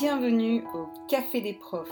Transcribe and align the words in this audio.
Bienvenue 0.00 0.64
au 0.74 0.88
Café 1.06 1.40
des 1.40 1.52
profs, 1.52 1.88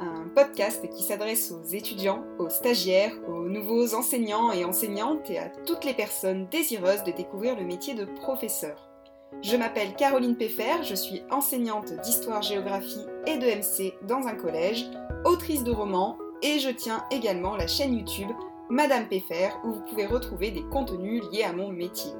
un 0.00 0.26
podcast 0.34 0.88
qui 0.88 1.02
s'adresse 1.02 1.52
aux 1.52 1.62
étudiants, 1.62 2.24
aux 2.38 2.48
stagiaires, 2.48 3.12
aux 3.28 3.46
nouveaux 3.46 3.94
enseignants 3.94 4.52
et 4.52 4.64
enseignantes 4.64 5.28
et 5.28 5.38
à 5.38 5.50
toutes 5.50 5.84
les 5.84 5.92
personnes 5.92 6.46
désireuses 6.46 7.04
de 7.04 7.12
découvrir 7.12 7.54
le 7.54 7.66
métier 7.66 7.92
de 7.92 8.06
professeur. 8.06 8.88
Je 9.42 9.54
m'appelle 9.54 9.94
Caroline 9.96 10.36
Peffer, 10.36 10.82
je 10.82 10.94
suis 10.94 11.24
enseignante 11.30 11.92
d'histoire-géographie 12.00 13.04
et 13.26 13.36
de 13.36 13.44
MC 13.44 13.92
dans 14.08 14.26
un 14.26 14.34
collège, 14.34 14.86
autrice 15.26 15.62
de 15.62 15.72
romans 15.72 16.16
et 16.40 16.58
je 16.58 16.70
tiens 16.70 17.04
également 17.10 17.56
la 17.56 17.66
chaîne 17.66 17.92
YouTube 17.92 18.30
Madame 18.70 19.08
Peffer 19.08 19.50
où 19.64 19.72
vous 19.72 19.84
pouvez 19.90 20.06
retrouver 20.06 20.52
des 20.52 20.64
contenus 20.70 21.22
liés 21.30 21.44
à 21.44 21.52
mon 21.52 21.68
métier. 21.68 22.12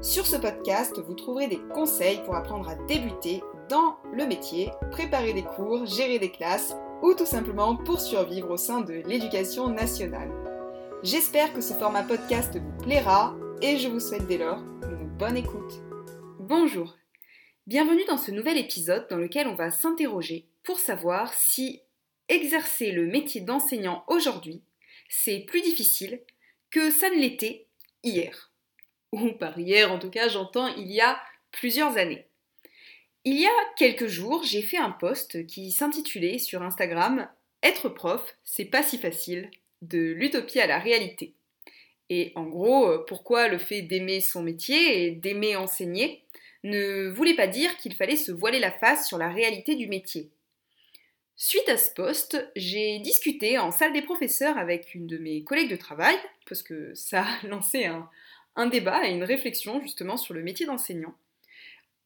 Sur 0.00 0.26
ce 0.26 0.36
podcast, 0.36 1.00
vous 1.00 1.14
trouverez 1.14 1.46
des 1.46 1.60
conseils 1.72 2.20
pour 2.24 2.34
apprendre 2.34 2.68
à 2.68 2.74
débuter 2.74 3.40
dans 3.68 3.96
le 4.12 4.26
métier, 4.26 4.70
préparer 4.90 5.32
des 5.32 5.42
cours, 5.42 5.86
gérer 5.86 6.18
des 6.18 6.30
classes 6.30 6.74
ou 7.02 7.14
tout 7.14 7.26
simplement 7.26 7.76
pour 7.76 8.00
survivre 8.00 8.50
au 8.50 8.56
sein 8.56 8.80
de 8.80 8.94
l'éducation 9.06 9.68
nationale. 9.68 10.30
J'espère 11.02 11.52
que 11.52 11.60
ce 11.60 11.74
format 11.74 12.02
podcast 12.02 12.56
vous 12.56 12.82
plaira 12.82 13.36
et 13.62 13.76
je 13.76 13.88
vous 13.88 14.00
souhaite 14.00 14.26
dès 14.26 14.38
lors 14.38 14.58
une 14.82 15.08
bonne 15.18 15.36
écoute. 15.36 15.72
Bonjour, 16.40 16.96
bienvenue 17.66 18.04
dans 18.08 18.18
ce 18.18 18.30
nouvel 18.30 18.58
épisode 18.58 19.06
dans 19.08 19.18
lequel 19.18 19.46
on 19.46 19.54
va 19.54 19.70
s'interroger 19.70 20.48
pour 20.62 20.78
savoir 20.78 21.32
si 21.34 21.82
exercer 22.28 22.90
le 22.90 23.06
métier 23.06 23.40
d'enseignant 23.40 24.04
aujourd'hui, 24.08 24.62
c'est 25.08 25.40
plus 25.40 25.60
difficile 25.60 26.20
que 26.70 26.90
ça 26.90 27.10
ne 27.10 27.16
l'était 27.16 27.66
hier 28.02 28.50
ou 29.12 29.32
par 29.32 29.58
hier 29.58 29.92
en 29.92 29.98
tout 29.98 30.10
cas, 30.10 30.28
j'entends 30.28 30.68
il 30.76 30.90
y 30.90 31.00
a 31.00 31.18
plusieurs 31.52 31.96
années. 31.96 32.26
Il 33.26 33.40
y 33.40 33.46
a 33.46 33.72
quelques 33.78 34.06
jours, 34.06 34.42
j'ai 34.44 34.60
fait 34.60 34.76
un 34.76 34.90
post 34.90 35.46
qui 35.46 35.72
s'intitulait 35.72 36.38
sur 36.38 36.60
Instagram 36.60 37.26
Être 37.62 37.88
prof, 37.88 38.36
c'est 38.44 38.66
pas 38.66 38.82
si 38.82 38.98
facile, 38.98 39.50
de 39.80 40.12
l'utopie 40.12 40.60
à 40.60 40.66
la 40.66 40.78
réalité. 40.78 41.32
Et 42.10 42.32
en 42.34 42.44
gros, 42.44 42.86
euh, 42.86 43.04
pourquoi 43.08 43.48
le 43.48 43.56
fait 43.56 43.80
d'aimer 43.80 44.20
son 44.20 44.42
métier 44.42 45.06
et 45.06 45.10
d'aimer 45.10 45.56
enseigner 45.56 46.22
ne 46.64 47.08
voulait 47.08 47.34
pas 47.34 47.46
dire 47.46 47.74
qu'il 47.78 47.94
fallait 47.94 48.16
se 48.16 48.30
voiler 48.30 48.58
la 48.58 48.72
face 48.72 49.08
sur 49.08 49.16
la 49.16 49.30
réalité 49.30 49.74
du 49.74 49.86
métier. 49.86 50.28
Suite 51.34 51.68
à 51.70 51.78
ce 51.78 51.92
post, 51.92 52.46
j'ai 52.56 52.98
discuté 52.98 53.58
en 53.58 53.70
salle 53.70 53.94
des 53.94 54.02
professeurs 54.02 54.58
avec 54.58 54.94
une 54.94 55.06
de 55.06 55.16
mes 55.16 55.44
collègues 55.44 55.70
de 55.70 55.76
travail, 55.76 56.16
parce 56.46 56.62
que 56.62 56.94
ça 56.94 57.22
a 57.22 57.46
lancé 57.46 57.86
un 58.56 58.66
débat 58.66 59.08
et 59.08 59.14
une 59.14 59.24
réflexion 59.24 59.80
justement 59.80 60.18
sur 60.18 60.34
le 60.34 60.42
métier 60.42 60.66
d'enseignant. 60.66 61.14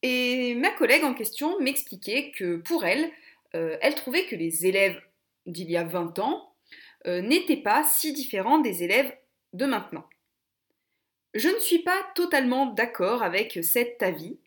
Et 0.01 0.55
ma 0.55 0.71
collègue 0.71 1.03
en 1.03 1.13
question 1.13 1.59
m'expliquait 1.59 2.31
que 2.31 2.57
pour 2.57 2.85
elle, 2.85 3.11
euh, 3.55 3.77
elle 3.81 3.95
trouvait 3.95 4.25
que 4.25 4.35
les 4.35 4.65
élèves 4.65 5.01
d'il 5.45 5.69
y 5.69 5.77
a 5.77 5.83
20 5.83 6.19
ans 6.19 6.53
euh, 7.07 7.21
n'étaient 7.21 7.57
pas 7.57 7.83
si 7.83 8.13
différents 8.13 8.59
des 8.59 8.83
élèves 8.83 9.13
de 9.53 9.65
maintenant. 9.65 10.05
Je 11.33 11.49
ne 11.49 11.59
suis 11.59 11.79
pas 11.79 11.99
totalement 12.15 12.67
d'accord 12.67 13.23
avec 13.23 13.59
cet 13.61 14.01
avis, 14.01 14.39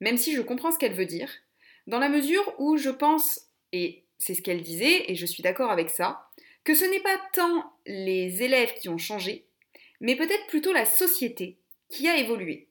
même 0.00 0.16
si 0.16 0.34
je 0.34 0.42
comprends 0.42 0.72
ce 0.72 0.78
qu'elle 0.78 0.94
veut 0.94 1.06
dire, 1.06 1.30
dans 1.86 1.98
la 1.98 2.08
mesure 2.08 2.54
où 2.58 2.76
je 2.76 2.90
pense, 2.90 3.48
et 3.72 4.04
c'est 4.18 4.34
ce 4.34 4.42
qu'elle 4.42 4.62
disait, 4.62 5.10
et 5.10 5.14
je 5.14 5.26
suis 5.26 5.42
d'accord 5.42 5.70
avec 5.70 5.90
ça, 5.90 6.28
que 6.64 6.74
ce 6.74 6.84
n'est 6.84 7.00
pas 7.00 7.20
tant 7.32 7.72
les 7.86 8.42
élèves 8.42 8.74
qui 8.74 8.88
ont 8.88 8.98
changé, 8.98 9.46
mais 10.00 10.16
peut-être 10.16 10.46
plutôt 10.48 10.72
la 10.72 10.84
société 10.84 11.58
qui 11.88 12.08
a 12.08 12.18
évolué, 12.18 12.68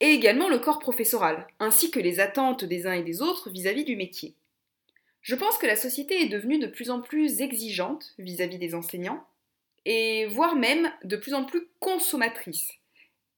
et 0.00 0.10
également 0.10 0.48
le 0.48 0.58
corps 0.58 0.78
professoral, 0.78 1.46
ainsi 1.58 1.90
que 1.90 2.00
les 2.00 2.20
attentes 2.20 2.64
des 2.64 2.86
uns 2.86 2.92
et 2.92 3.02
des 3.02 3.22
autres 3.22 3.50
vis-à-vis 3.50 3.84
du 3.84 3.96
métier. 3.96 4.34
Je 5.22 5.34
pense 5.34 5.56
que 5.56 5.66
la 5.66 5.76
société 5.76 6.20
est 6.22 6.28
devenue 6.28 6.58
de 6.58 6.66
plus 6.66 6.90
en 6.90 7.00
plus 7.00 7.40
exigeante 7.40 8.14
vis-à-vis 8.18 8.58
des 8.58 8.74
enseignants, 8.74 9.24
et 9.86 10.26
voire 10.26 10.56
même 10.56 10.92
de 11.04 11.16
plus 11.16 11.34
en 11.34 11.44
plus 11.44 11.66
consommatrice, 11.78 12.72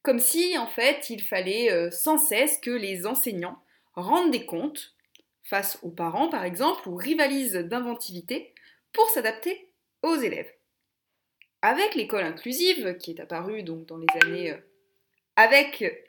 comme 0.01 0.19
si 0.19 0.57
en 0.57 0.67
fait 0.67 1.09
il 1.09 1.21
fallait 1.21 1.71
euh, 1.71 1.91
sans 1.91 2.17
cesse 2.17 2.57
que 2.59 2.71
les 2.71 3.05
enseignants 3.05 3.61
rendent 3.95 4.31
des 4.31 4.45
comptes 4.45 4.95
face 5.43 5.79
aux 5.81 5.89
parents 5.89 6.29
par 6.29 6.43
exemple 6.43 6.87
ou 6.89 6.95
rivalisent 6.95 7.53
d'inventivité 7.53 8.53
pour 8.93 9.09
s'adapter 9.09 9.69
aux 10.03 10.15
élèves. 10.15 10.51
Avec 11.61 11.95
l'école 11.95 12.23
inclusive, 12.23 12.97
qui 12.97 13.11
est 13.11 13.19
apparue 13.19 13.63
donc 13.63 13.85
dans 13.85 13.97
les 13.97 14.07
années... 14.23 14.51
Euh, 14.51 14.57
avec... 15.35 16.06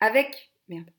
Avec... 0.00 0.50
Merde. 0.68 0.90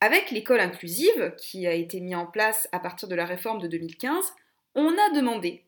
Avec 0.00 0.30
l'école 0.30 0.60
inclusive, 0.60 1.34
qui 1.38 1.66
a 1.66 1.72
été 1.72 2.00
mise 2.00 2.16
en 2.16 2.26
place 2.26 2.68
à 2.72 2.78
partir 2.78 3.08
de 3.08 3.14
la 3.14 3.24
réforme 3.24 3.60
de 3.60 3.68
2015, 3.68 4.34
on 4.74 4.92
a 4.92 5.14
demandé 5.14 5.64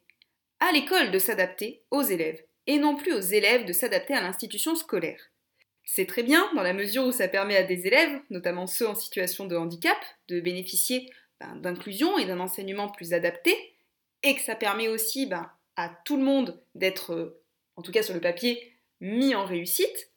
à 0.60 0.72
l'école 0.72 1.10
de 1.10 1.18
s'adapter 1.18 1.82
aux 1.90 2.02
élèves, 2.02 2.42
et 2.66 2.78
non 2.78 2.96
plus 2.96 3.12
aux 3.12 3.20
élèves 3.20 3.64
de 3.64 3.72
s'adapter 3.72 4.14
à 4.14 4.20
l'institution 4.20 4.74
scolaire. 4.74 5.30
C'est 5.84 6.06
très 6.06 6.22
bien, 6.22 6.50
dans 6.54 6.62
la 6.62 6.72
mesure 6.72 7.04
où 7.04 7.12
ça 7.12 7.28
permet 7.28 7.56
à 7.56 7.62
des 7.62 7.86
élèves, 7.86 8.20
notamment 8.30 8.66
ceux 8.66 8.88
en 8.88 8.94
situation 8.94 9.46
de 9.46 9.56
handicap, 9.56 9.98
de 10.28 10.40
bénéficier 10.40 11.10
ben, 11.40 11.56
d'inclusion 11.56 12.18
et 12.18 12.24
d'un 12.26 12.40
enseignement 12.40 12.88
plus 12.88 13.12
adapté, 13.12 13.54
et 14.22 14.34
que 14.34 14.40
ça 14.40 14.56
permet 14.56 14.88
aussi 14.88 15.26
ben, 15.26 15.50
à 15.76 15.90
tout 16.04 16.16
le 16.16 16.24
monde 16.24 16.60
d'être, 16.74 17.40
en 17.76 17.82
tout 17.82 17.92
cas 17.92 18.02
sur 18.02 18.14
le 18.14 18.20
papier, 18.20 18.72
mis 19.00 19.34
en 19.34 19.44
réussite, 19.44 20.10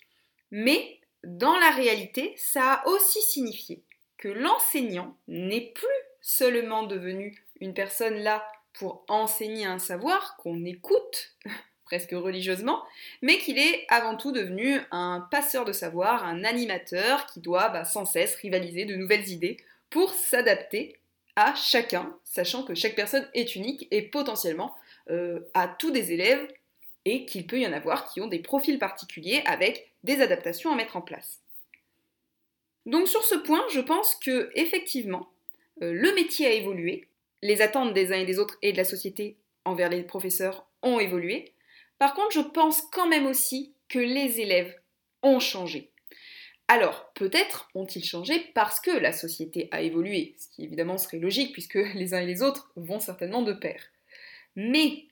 mais 0.52 0.99
dans 1.24 1.58
la 1.58 1.72
réalité, 1.72 2.34
ça 2.38 2.74
a 2.74 2.88
aussi 2.88 3.22
signifié 3.22 3.84
que 4.18 4.28
l'enseignant 4.28 5.16
n'est 5.28 5.72
plus 5.74 5.88
seulement 6.22 6.84
devenu 6.84 7.44
une 7.60 7.74
personne 7.74 8.20
là 8.20 8.46
pour 8.74 9.04
enseigner 9.08 9.66
un 9.66 9.80
savoir 9.80 10.38
qu'on 10.38 10.64
écoute 10.66 11.36
presque 11.86 12.12
religieusement, 12.12 12.84
mais 13.24 13.40
qu'il 13.40 13.58
est 13.58 13.86
avant 13.90 14.16
tout 14.16 14.32
devenu 14.32 14.80
un 14.92 15.28
passeur 15.32 15.66
de 15.66 15.72
savoir, 15.72 16.24
un 16.24 16.44
animateur 16.44 17.26
qui 17.26 17.40
doit 17.40 17.70
bah, 17.70 17.84
sans 17.84 18.06
cesse 18.06 18.36
rivaliser 18.36 18.86
de 18.86 18.96
nouvelles 18.96 19.30
idées 19.30 19.58
pour 19.90 20.14
s'adapter 20.14 20.98
à 21.36 21.56
chacun, 21.56 22.16
sachant 22.24 22.64
que 22.64 22.76
chaque 22.76 22.96
personne 22.96 23.28
est 23.34 23.56
unique 23.56 23.88
et 23.90 24.04
potentiellement 24.04 24.76
euh, 25.10 25.40
à 25.56 25.68
tous 25.68 25.90
des 25.90 26.12
élèves 26.12 26.48
et 27.06 27.26
qu'il 27.26 27.48
peut 27.48 27.60
y 27.60 27.66
en 27.66 27.74
avoir 27.74 28.08
qui 28.08 28.22
ont 28.22 28.28
des 28.28 28.40
profils 28.40 28.78
particuliers 28.78 29.42
avec 29.46 29.89
des 30.04 30.22
adaptations 30.22 30.72
à 30.72 30.76
mettre 30.76 30.98
en 30.98 31.02
place. 31.02 31.42
Donc 32.86 33.08
sur 33.08 33.24
ce 33.24 33.36
point, 33.36 33.64
je 33.72 33.80
pense 33.80 34.16
que 34.16 34.50
effectivement, 34.56 35.30
euh, 35.82 35.94
le 35.94 36.14
métier 36.14 36.48
a 36.48 36.54
évolué, 36.54 37.08
les 37.42 37.62
attentes 37.62 37.94
des 37.94 38.12
uns 38.12 38.20
et 38.20 38.26
des 38.26 38.40
autres 38.40 38.58
et 38.62 38.72
de 38.72 38.78
la 38.78 38.86
société 38.86 39.38
envers 39.66 39.90
les 39.90 40.04
professeurs 40.04 40.66
ont 40.82 41.00
évolué. 41.00 41.54
Par 41.98 42.14
contre, 42.14 42.32
je 42.32 42.42
pense 42.42 42.82
quand 42.82 43.08
même 43.08 43.28
aussi 43.28 43.74
que 43.88 44.00
les 44.00 44.40
élèves 44.40 44.76
ont 45.24 45.40
changé. 45.40 45.92
Alors, 46.68 47.12
peut-être 47.16 47.70
ont-ils 47.74 48.06
changé 48.06 48.52
parce 48.54 48.80
que 48.80 48.92
la 48.92 49.12
société 49.12 49.70
a 49.72 49.82
évolué, 49.82 50.36
ce 50.38 50.48
qui 50.50 50.64
évidemment 50.64 50.98
serait 50.98 51.18
logique 51.18 51.52
puisque 51.52 51.80
les 51.96 52.14
uns 52.14 52.22
et 52.22 52.28
les 52.28 52.42
autres 52.42 52.72
vont 52.76 53.00
certainement 53.00 53.42
de 53.42 53.54
pair. 53.54 53.82
Mais 54.56 55.06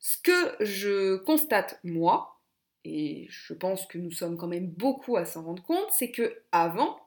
ce 0.00 0.18
que 0.18 0.64
je 0.64 1.16
constate 1.16 1.78
moi, 1.84 2.35
et 2.86 3.26
je 3.28 3.52
pense 3.52 3.86
que 3.86 3.98
nous 3.98 4.12
sommes 4.12 4.36
quand 4.36 4.46
même 4.46 4.68
beaucoup 4.68 5.16
à 5.16 5.24
s'en 5.24 5.42
rendre 5.42 5.62
compte, 5.62 5.90
c'est 5.90 6.10
que 6.10 6.42
avant, 6.52 6.98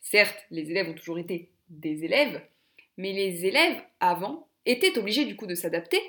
certes, 0.00 0.46
les 0.50 0.70
élèves 0.70 0.88
ont 0.88 0.94
toujours 0.94 1.18
été 1.18 1.50
des 1.68 2.04
élèves, 2.04 2.40
mais 2.96 3.12
les 3.12 3.46
élèves 3.46 3.80
avant 4.00 4.48
étaient 4.64 4.98
obligés 4.98 5.24
du 5.24 5.36
coup 5.36 5.46
de 5.46 5.54
s'adapter. 5.54 6.00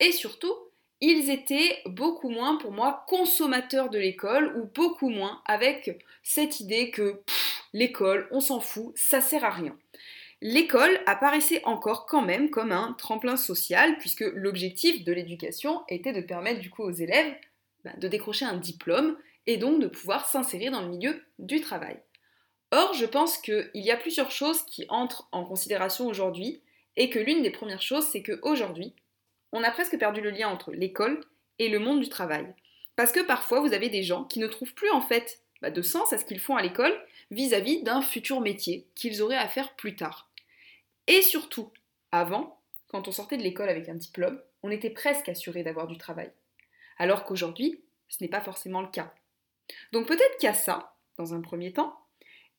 Et 0.00 0.12
surtout 0.12 0.52
ils 1.00 1.30
étaient 1.30 1.78
beaucoup 1.84 2.30
moins 2.30 2.56
pour 2.56 2.72
moi 2.72 3.04
consommateurs 3.06 3.90
de 3.90 3.98
l'école 3.98 4.56
ou 4.56 4.64
beaucoup 4.74 5.10
moins 5.10 5.42
avec 5.44 6.02
cette 6.22 6.60
idée 6.60 6.90
que 6.90 7.20
l'école, 7.72 8.28
on 8.30 8.40
s'en 8.40 8.60
fout, 8.60 8.92
ça 8.96 9.20
sert 9.20 9.44
à 9.44 9.50
rien. 9.50 9.76
L'école 10.40 10.98
apparaissait 11.06 11.62
encore 11.64 12.06
quand 12.06 12.22
même 12.22 12.50
comme 12.50 12.72
un 12.72 12.94
tremplin 12.98 13.36
social, 13.36 13.98
puisque 13.98 14.24
l'objectif 14.34 15.04
de 15.04 15.12
l'éducation 15.12 15.82
était 15.88 16.12
de 16.12 16.20
permettre 16.20 16.60
du 16.60 16.70
coup 16.70 16.82
aux 16.82 16.92
élèves 16.92 17.34
de 17.98 18.08
décrocher 18.08 18.44
un 18.44 18.56
diplôme 18.56 19.16
et 19.46 19.56
donc 19.56 19.80
de 19.80 19.86
pouvoir 19.86 20.26
s'insérer 20.26 20.70
dans 20.70 20.82
le 20.82 20.88
milieu 20.88 21.22
du 21.38 21.60
travail. 21.60 21.98
Or, 22.72 22.94
je 22.94 23.06
pense 23.06 23.38
qu'il 23.38 23.70
y 23.74 23.90
a 23.90 23.96
plusieurs 23.96 24.30
choses 24.30 24.62
qui 24.64 24.86
entrent 24.88 25.28
en 25.32 25.44
considération 25.44 26.06
aujourd'hui, 26.06 26.62
et 26.96 27.10
que 27.10 27.18
l'une 27.18 27.42
des 27.42 27.50
premières 27.50 27.82
choses, 27.82 28.06
c'est 28.06 28.22
qu'aujourd'hui, 28.22 28.94
on 29.52 29.62
a 29.62 29.70
presque 29.70 29.98
perdu 29.98 30.20
le 30.20 30.30
lien 30.30 30.48
entre 30.48 30.72
l'école 30.72 31.20
et 31.58 31.68
le 31.68 31.78
monde 31.78 32.00
du 32.00 32.08
travail. 32.08 32.46
Parce 32.96 33.12
que 33.12 33.24
parfois, 33.24 33.60
vous 33.60 33.74
avez 33.74 33.88
des 33.88 34.02
gens 34.02 34.24
qui 34.24 34.38
ne 34.38 34.46
trouvent 34.46 34.74
plus 34.74 34.90
en 34.90 35.02
fait 35.02 35.40
bah, 35.62 35.70
de 35.70 35.82
sens 35.82 36.12
à 36.12 36.18
ce 36.18 36.24
qu'ils 36.24 36.40
font 36.40 36.56
à 36.56 36.62
l'école 36.62 36.94
vis-à-vis 37.30 37.82
d'un 37.82 38.00
futur 38.00 38.40
métier 38.40 38.86
qu'ils 38.94 39.22
auraient 39.22 39.36
à 39.36 39.48
faire 39.48 39.74
plus 39.74 39.94
tard. 39.94 40.30
Et 41.06 41.22
surtout, 41.22 41.70
avant, 42.12 42.60
quand 42.88 43.08
on 43.08 43.12
sortait 43.12 43.36
de 43.36 43.42
l'école 43.42 43.68
avec 43.68 43.88
un 43.88 43.94
diplôme, 43.94 44.40
on 44.62 44.70
était 44.70 44.90
presque 44.90 45.28
assuré 45.28 45.62
d'avoir 45.62 45.86
du 45.86 45.98
travail. 45.98 46.30
Alors 46.96 47.24
qu'aujourd'hui, 47.24 47.82
ce 48.08 48.22
n'est 48.22 48.30
pas 48.30 48.40
forcément 48.40 48.80
le 48.80 48.88
cas. 48.88 49.12
Donc 49.92 50.06
peut-être 50.06 50.36
qu'il 50.38 50.46
y 50.46 50.50
a 50.50 50.54
ça, 50.54 50.96
dans 51.18 51.34
un 51.34 51.40
premier 51.40 51.72
temps, 51.72 51.98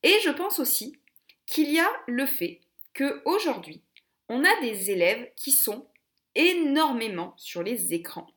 et 0.03 0.15
je 0.23 0.29
pense 0.29 0.59
aussi 0.59 0.99
qu'il 1.45 1.71
y 1.71 1.79
a 1.79 1.89
le 2.07 2.25
fait 2.25 2.61
que 2.93 3.21
aujourd'hui, 3.25 3.81
on 4.29 4.43
a 4.43 4.61
des 4.61 4.91
élèves 4.91 5.31
qui 5.35 5.51
sont 5.51 5.87
énormément 6.35 7.33
sur 7.37 7.63
les 7.63 7.93
écrans. 7.93 8.27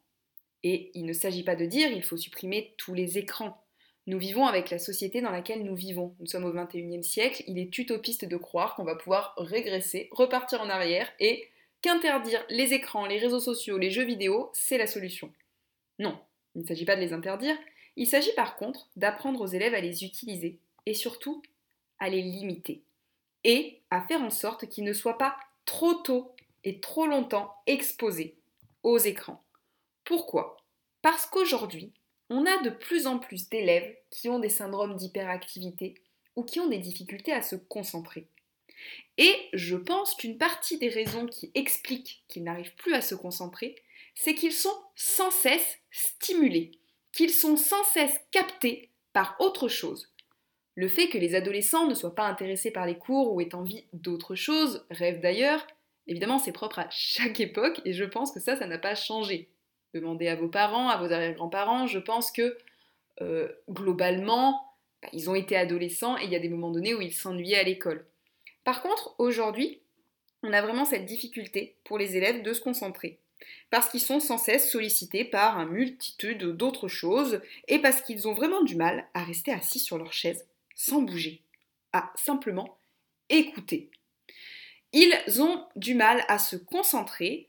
Et 0.62 0.91
il 0.94 1.05
ne 1.05 1.12
s'agit 1.12 1.43
pas 1.43 1.56
de 1.56 1.67
dire 1.67 1.91
il 1.91 2.05
faut 2.05 2.17
supprimer 2.17 2.75
tous 2.76 2.94
les 2.94 3.19
écrans. 3.19 3.64
Nous 4.06 4.19
vivons 4.19 4.46
avec 4.46 4.70
la 4.70 4.79
société 4.79 5.20
dans 5.20 5.31
laquelle 5.31 5.64
nous 5.64 5.75
vivons. 5.75 6.14
Nous 6.20 6.26
sommes 6.26 6.44
au 6.44 6.53
21e 6.53 7.03
siècle, 7.03 7.44
il 7.46 7.58
est 7.58 7.79
utopiste 7.79 8.25
de 8.25 8.37
croire 8.37 8.75
qu'on 8.75 8.85
va 8.85 8.96
pouvoir 8.96 9.35
régresser, 9.37 10.08
repartir 10.12 10.61
en 10.61 10.70
arrière 10.70 11.11
et 11.19 11.49
qu'interdire 11.82 12.44
les 12.49 12.75
écrans, 12.75 13.06
les 13.06 13.19
réseaux 13.19 13.41
sociaux, 13.41 13.79
les 13.79 13.91
jeux 13.91 14.05
vidéo, 14.05 14.50
c'est 14.53 14.79
la 14.79 14.87
solution. 14.87 15.32
Non, 16.00 16.19
il 16.55 16.62
ne 16.62 16.67
s'agit 16.67 16.87
pas 16.87 16.97
de 16.97 17.00
les 17.00 17.12
interdire, 17.12 17.56
il 17.97 18.06
s'agit 18.06 18.32
par 18.35 18.56
contre 18.56 18.88
d'apprendre 18.97 19.43
aux 19.43 19.47
élèves 19.47 19.75
à 19.75 19.81
les 19.81 20.02
utiliser 20.02 20.58
et 20.87 20.94
surtout 20.94 21.43
à 21.99 22.08
les 22.08 22.23
limiter 22.23 22.82
et 23.44 23.82
à 23.91 24.00
faire 24.00 24.23
en 24.23 24.31
sorte 24.31 24.67
qu'ils 24.67 24.85
ne 24.85 24.94
soient 24.94 25.19
pas 25.19 25.37
trop 25.67 25.94
tôt 25.94 26.35
et 26.64 26.81
trop 26.81 27.06
longtemps 27.06 27.55
exposés 27.67 28.37
aux 28.82 28.99
écrans. 28.99 29.44
Pourquoi? 30.05 30.56
Parce 31.02 31.26
qu'aujourd'hui, 31.26 31.93
on 32.31 32.46
a 32.46 32.62
de 32.62 32.70
plus 32.70 33.06
en 33.06 33.19
plus 33.19 33.50
d'élèves 33.50 33.94
qui 34.08 34.31
ont 34.31 34.38
des 34.38 34.49
syndromes 34.49 34.96
d'hyperactivité 34.96 35.94
ou 36.35 36.44
qui 36.44 36.61
ont 36.61 36.69
des 36.69 36.79
difficultés 36.79 37.32
à 37.32 37.43
se 37.43 37.56
concentrer. 37.56 38.26
Et 39.19 39.35
je 39.53 39.76
pense 39.76 40.14
qu'une 40.14 40.38
partie 40.38 40.79
des 40.79 40.88
raisons 40.88 41.26
qui 41.26 41.50
expliquent 41.55 42.23
qu'ils 42.29 42.44
n'arrivent 42.44 42.75
plus 42.76 42.94
à 42.94 43.03
se 43.03 43.14
concentrer, 43.14 43.76
c'est 44.22 44.34
qu'ils 44.34 44.52
sont 44.52 44.76
sans 44.94 45.31
cesse 45.31 45.78
stimulés, 45.90 46.72
qu'ils 47.11 47.31
sont 47.31 47.56
sans 47.56 47.82
cesse 47.84 48.20
captés 48.31 48.90
par 49.14 49.34
autre 49.38 49.67
chose. 49.67 50.12
Le 50.75 50.88
fait 50.88 51.08
que 51.08 51.17
les 51.17 51.34
adolescents 51.34 51.87
ne 51.87 51.94
soient 51.94 52.14
pas 52.14 52.26
intéressés 52.26 52.70
par 52.70 52.84
les 52.84 52.99
cours 52.99 53.32
ou 53.32 53.40
aient 53.40 53.55
envie 53.55 53.87
d'autre 53.94 54.34
chose, 54.34 54.84
rêvent 54.90 55.20
d'ailleurs, 55.20 55.67
évidemment 56.06 56.38
c'est 56.38 56.52
propre 56.52 56.81
à 56.81 56.90
chaque 56.90 57.40
époque 57.40 57.81
et 57.87 57.94
je 57.94 58.05
pense 58.05 58.31
que 58.31 58.40
ça, 58.40 58.56
ça 58.56 58.67
n'a 58.67 58.76
pas 58.76 58.94
changé. 58.94 59.49
Demandez 59.94 60.28
à 60.28 60.37
vos 60.37 60.49
parents, 60.49 60.90
à 60.90 60.99
vos 60.99 61.11
arrière-grands-parents, 61.11 61.87
je 61.87 61.99
pense 61.99 62.31
que 62.31 62.58
euh, 63.22 63.49
globalement, 63.70 64.62
bah, 65.00 65.08
ils 65.14 65.31
ont 65.31 65.34
été 65.34 65.56
adolescents 65.56 66.19
et 66.19 66.25
il 66.25 66.31
y 66.31 66.37
a 66.37 66.40
des 66.40 66.50
moments 66.50 66.70
donnés 66.70 66.93
où 66.93 67.00
ils 67.00 67.14
s'ennuyaient 67.14 67.56
à 67.56 67.62
l'école. 67.62 68.05
Par 68.64 68.82
contre, 68.82 69.14
aujourd'hui, 69.17 69.81
on 70.43 70.52
a 70.52 70.61
vraiment 70.61 70.84
cette 70.84 71.06
difficulté 71.06 71.78
pour 71.84 71.96
les 71.96 72.19
élèves 72.19 72.43
de 72.43 72.52
se 72.52 72.61
concentrer. 72.61 73.19
Parce 73.70 73.88
qu'ils 73.88 74.00
sont 74.00 74.20
sans 74.20 74.38
cesse 74.38 74.70
sollicités 74.70 75.25
par 75.25 75.58
une 75.60 75.70
multitude 75.70 76.44
d'autres 76.56 76.88
choses 76.88 77.40
et 77.69 77.78
parce 77.78 78.02
qu'ils 78.02 78.28
ont 78.28 78.34
vraiment 78.34 78.62
du 78.62 78.75
mal 78.76 79.06
à 79.14 79.22
rester 79.22 79.52
assis 79.52 79.78
sur 79.78 79.98
leur 79.98 80.12
chaise 80.12 80.46
sans 80.75 81.02
bouger, 81.02 81.42
à 81.92 82.12
simplement 82.16 82.78
écouter. 83.28 83.90
Ils 84.92 85.14
ont 85.40 85.66
du 85.76 85.94
mal 85.94 86.25
à 86.28 86.38
se 86.38 86.56
concentrer. 86.56 87.48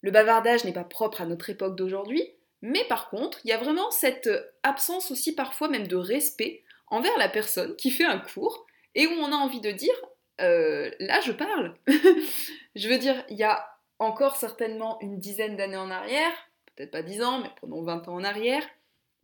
Le 0.00 0.10
bavardage 0.10 0.64
n'est 0.64 0.72
pas 0.72 0.84
propre 0.84 1.20
à 1.20 1.26
notre 1.26 1.50
époque 1.50 1.76
d'aujourd'hui, 1.76 2.24
mais 2.62 2.84
par 2.84 3.10
contre, 3.10 3.40
il 3.44 3.48
y 3.50 3.52
a 3.52 3.58
vraiment 3.58 3.90
cette 3.90 4.30
absence 4.62 5.10
aussi 5.10 5.34
parfois 5.34 5.68
même 5.68 5.86
de 5.86 5.96
respect 5.96 6.64
envers 6.88 7.16
la 7.18 7.28
personne 7.28 7.76
qui 7.76 7.90
fait 7.90 8.04
un 8.04 8.18
cours 8.18 8.66
et 8.94 9.06
où 9.06 9.12
on 9.12 9.32
a 9.32 9.36
envie 9.36 9.60
de 9.60 9.70
dire 9.70 9.94
euh, 10.40 10.90
là 10.98 11.20
je 11.20 11.32
parle. 11.32 11.74
je 12.74 12.88
veux 12.88 12.98
dire, 12.98 13.24
il 13.28 13.36
y 13.36 13.44
a 13.44 13.69
encore 14.00 14.36
certainement 14.36 14.98
une 15.00 15.18
dizaine 15.18 15.56
d'années 15.56 15.76
en 15.76 15.90
arrière, 15.90 16.32
peut-être 16.74 16.90
pas 16.90 17.02
dix 17.02 17.22
ans, 17.22 17.40
mais 17.40 17.50
prenons 17.56 17.82
20 17.82 18.08
ans 18.08 18.14
en 18.14 18.24
arrière, 18.24 18.66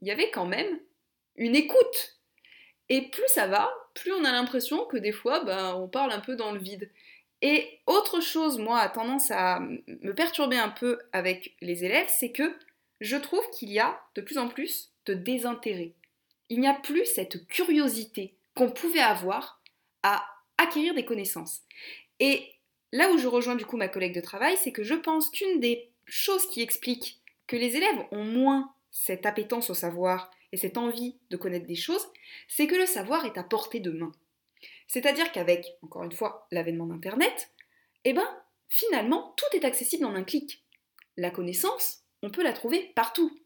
il 0.00 0.08
y 0.08 0.10
avait 0.10 0.30
quand 0.30 0.46
même 0.46 0.78
une 1.36 1.56
écoute. 1.56 2.20
Et 2.88 3.08
plus 3.08 3.26
ça 3.28 3.46
va, 3.48 3.72
plus 3.94 4.12
on 4.12 4.24
a 4.24 4.30
l'impression 4.30 4.84
que 4.84 4.98
des 4.98 5.12
fois, 5.12 5.42
ben, 5.44 5.74
on 5.74 5.88
parle 5.88 6.12
un 6.12 6.20
peu 6.20 6.36
dans 6.36 6.52
le 6.52 6.60
vide. 6.60 6.90
Et 7.42 7.80
autre 7.86 8.20
chose, 8.20 8.58
moi, 8.58 8.78
a 8.78 8.88
tendance 8.88 9.30
à 9.30 9.60
me 9.60 10.12
perturber 10.12 10.58
un 10.58 10.70
peu 10.70 10.98
avec 11.12 11.56
les 11.60 11.84
élèves, 11.84 12.08
c'est 12.08 12.30
que 12.30 12.54
je 13.00 13.16
trouve 13.16 13.48
qu'il 13.50 13.70
y 13.70 13.78
a 13.78 14.00
de 14.14 14.20
plus 14.20 14.38
en 14.38 14.48
plus 14.48 14.90
de 15.06 15.14
désintérêt. 15.14 15.92
Il 16.48 16.60
n'y 16.60 16.68
a 16.68 16.74
plus 16.74 17.04
cette 17.06 17.46
curiosité 17.46 18.34
qu'on 18.54 18.70
pouvait 18.70 19.00
avoir 19.00 19.60
à 20.02 20.24
acquérir 20.58 20.94
des 20.94 21.04
connaissances. 21.04 21.62
Et 22.20 22.55
là 22.96 23.12
où 23.12 23.18
je 23.18 23.28
rejoins 23.28 23.56
du 23.56 23.66
coup 23.66 23.76
ma 23.76 23.88
collègue 23.88 24.14
de 24.14 24.20
travail, 24.22 24.56
c'est 24.56 24.72
que 24.72 24.82
je 24.82 24.94
pense 24.94 25.28
qu'une 25.28 25.60
des 25.60 25.90
choses 26.06 26.48
qui 26.48 26.62
explique 26.62 27.20
que 27.46 27.56
les 27.56 27.76
élèves 27.76 28.06
ont 28.10 28.24
moins 28.24 28.72
cette 28.90 29.26
appétence 29.26 29.68
au 29.68 29.74
savoir 29.74 30.30
et 30.52 30.56
cette 30.56 30.78
envie 30.78 31.18
de 31.28 31.36
connaître 31.36 31.66
des 31.66 31.74
choses, 31.74 32.06
c'est 32.48 32.66
que 32.66 32.74
le 32.74 32.86
savoir 32.86 33.26
est 33.26 33.36
à 33.36 33.42
portée 33.42 33.80
de 33.80 33.90
main. 33.90 34.12
C'est-à-dire 34.86 35.30
qu'avec, 35.30 35.66
encore 35.82 36.04
une 36.04 36.12
fois, 36.12 36.46
l'avènement 36.50 36.86
d'Internet, 36.86 37.50
eh 38.04 38.14
ben, 38.14 38.26
finalement, 38.68 39.34
tout 39.36 39.56
est 39.56 39.66
accessible 39.66 40.06
en 40.06 40.14
un 40.14 40.24
clic. 40.24 40.64
La 41.18 41.30
connaissance, 41.30 42.04
on 42.22 42.30
peut 42.30 42.42
la 42.42 42.54
trouver 42.54 42.92
partout. 42.94 43.38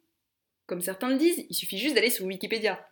Comme 0.67 0.81
certains 0.81 1.09
le 1.09 1.17
disent, 1.17 1.45
il 1.49 1.55
suffit 1.55 1.79
juste 1.79 1.97
d'aller 1.97 2.11
sur 2.11 2.27
Wikipédia. 2.27 2.89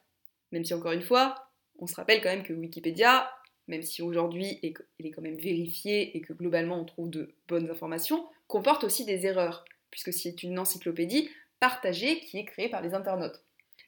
Même 0.51 0.65
si, 0.65 0.75
encore 0.75 0.93
une 0.93 1.03
fois, 1.03 1.53
on 1.79 1.87
se 1.87 1.95
rappelle 1.95 2.21
quand 2.21 2.31
même 2.31 2.43
que 2.43 2.53
Wikipédia, 2.53 3.31
même 3.69 3.83
si 3.83 4.03
aujourd'hui 4.03 4.59
il 4.63 5.07
est 5.07 5.11
quand 5.11 5.23
même 5.23 5.37
vérifié 5.39 6.17
et 6.17 6.21
que 6.21 6.33
globalement 6.33 6.81
on 6.81 6.85
trouve 6.85 7.11
de 7.11 7.35
bonnes 7.47 7.71
informations, 7.71 8.27
comporte 8.47 8.83
aussi 8.85 9.05
des 9.05 9.27
erreurs, 9.27 9.65
puisque 9.91 10.13
c'est 10.13 10.43
une 10.43 10.59
encyclopédie 10.59 11.31
partagée 11.61 12.21
qui 12.21 12.39
est 12.39 12.45
créée 12.45 12.69
par 12.69 12.83
les 12.83 12.95
internautes. 12.95 13.43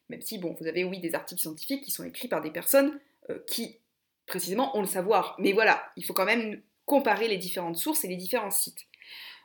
Même 0.08 0.22
si, 0.22 0.38
bon, 0.38 0.56
vous 0.60 0.66
avez 0.66 0.84
oui 0.84 1.00
des 1.00 1.14
articles 1.14 1.40
scientifiques 1.40 1.84
qui 1.84 1.90
sont 1.90 2.04
écrits 2.04 2.28
par 2.28 2.40
des 2.42 2.50
personnes 2.50 2.98
euh, 3.30 3.38
qui, 3.46 3.78
précisément, 4.26 4.76
ont 4.76 4.80
le 4.80 4.86
savoir. 4.86 5.36
Mais 5.38 5.52
voilà, 5.52 5.90
il 5.96 6.04
faut 6.04 6.14
quand 6.14 6.24
même 6.24 6.60
comparer 6.84 7.28
les 7.28 7.38
différentes 7.38 7.76
sources 7.76 8.04
et 8.04 8.08
les 8.08 8.16
différents 8.16 8.50
sites. 8.50 8.86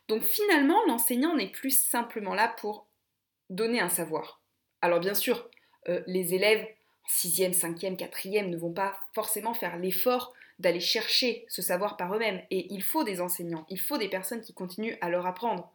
Donc 0.08 0.24
finalement, 0.24 0.84
l'enseignant 0.88 1.36
n'est 1.36 1.52
plus 1.52 1.72
simplement 1.72 2.34
là 2.34 2.54
pour 2.60 2.88
donner 3.50 3.80
un 3.80 3.90
savoir. 3.90 4.42
Alors 4.82 5.00
bien 5.00 5.14
sûr, 5.14 5.50
euh, 5.88 6.02
les 6.08 6.34
élèves 6.34 6.68
6e, 7.10 7.54
5e, 7.54 7.98
4e 7.98 8.50
ne 8.50 8.57
vont 8.57 8.74
pas 8.74 9.00
forcément 9.13 9.54
faire 9.54 9.78
l'effort 9.78 10.34
d'aller 10.60 10.80
chercher 10.80 11.46
ce 11.50 11.62
savoir 11.62 11.98
par 11.98 12.13
eux-mêmes. 12.16 12.42
Et 12.52 12.74
il 12.74 12.84
faut 12.84 13.04
des 13.04 13.22
enseignants, 13.22 13.66
il 13.69 13.80
faut 13.80 13.98
des 13.98 14.10
personnes 14.10 14.42
qui 14.42 14.54
continuent 14.54 14.96
à 15.02 15.10
leur 15.10 15.25
apprendre. 15.25 15.72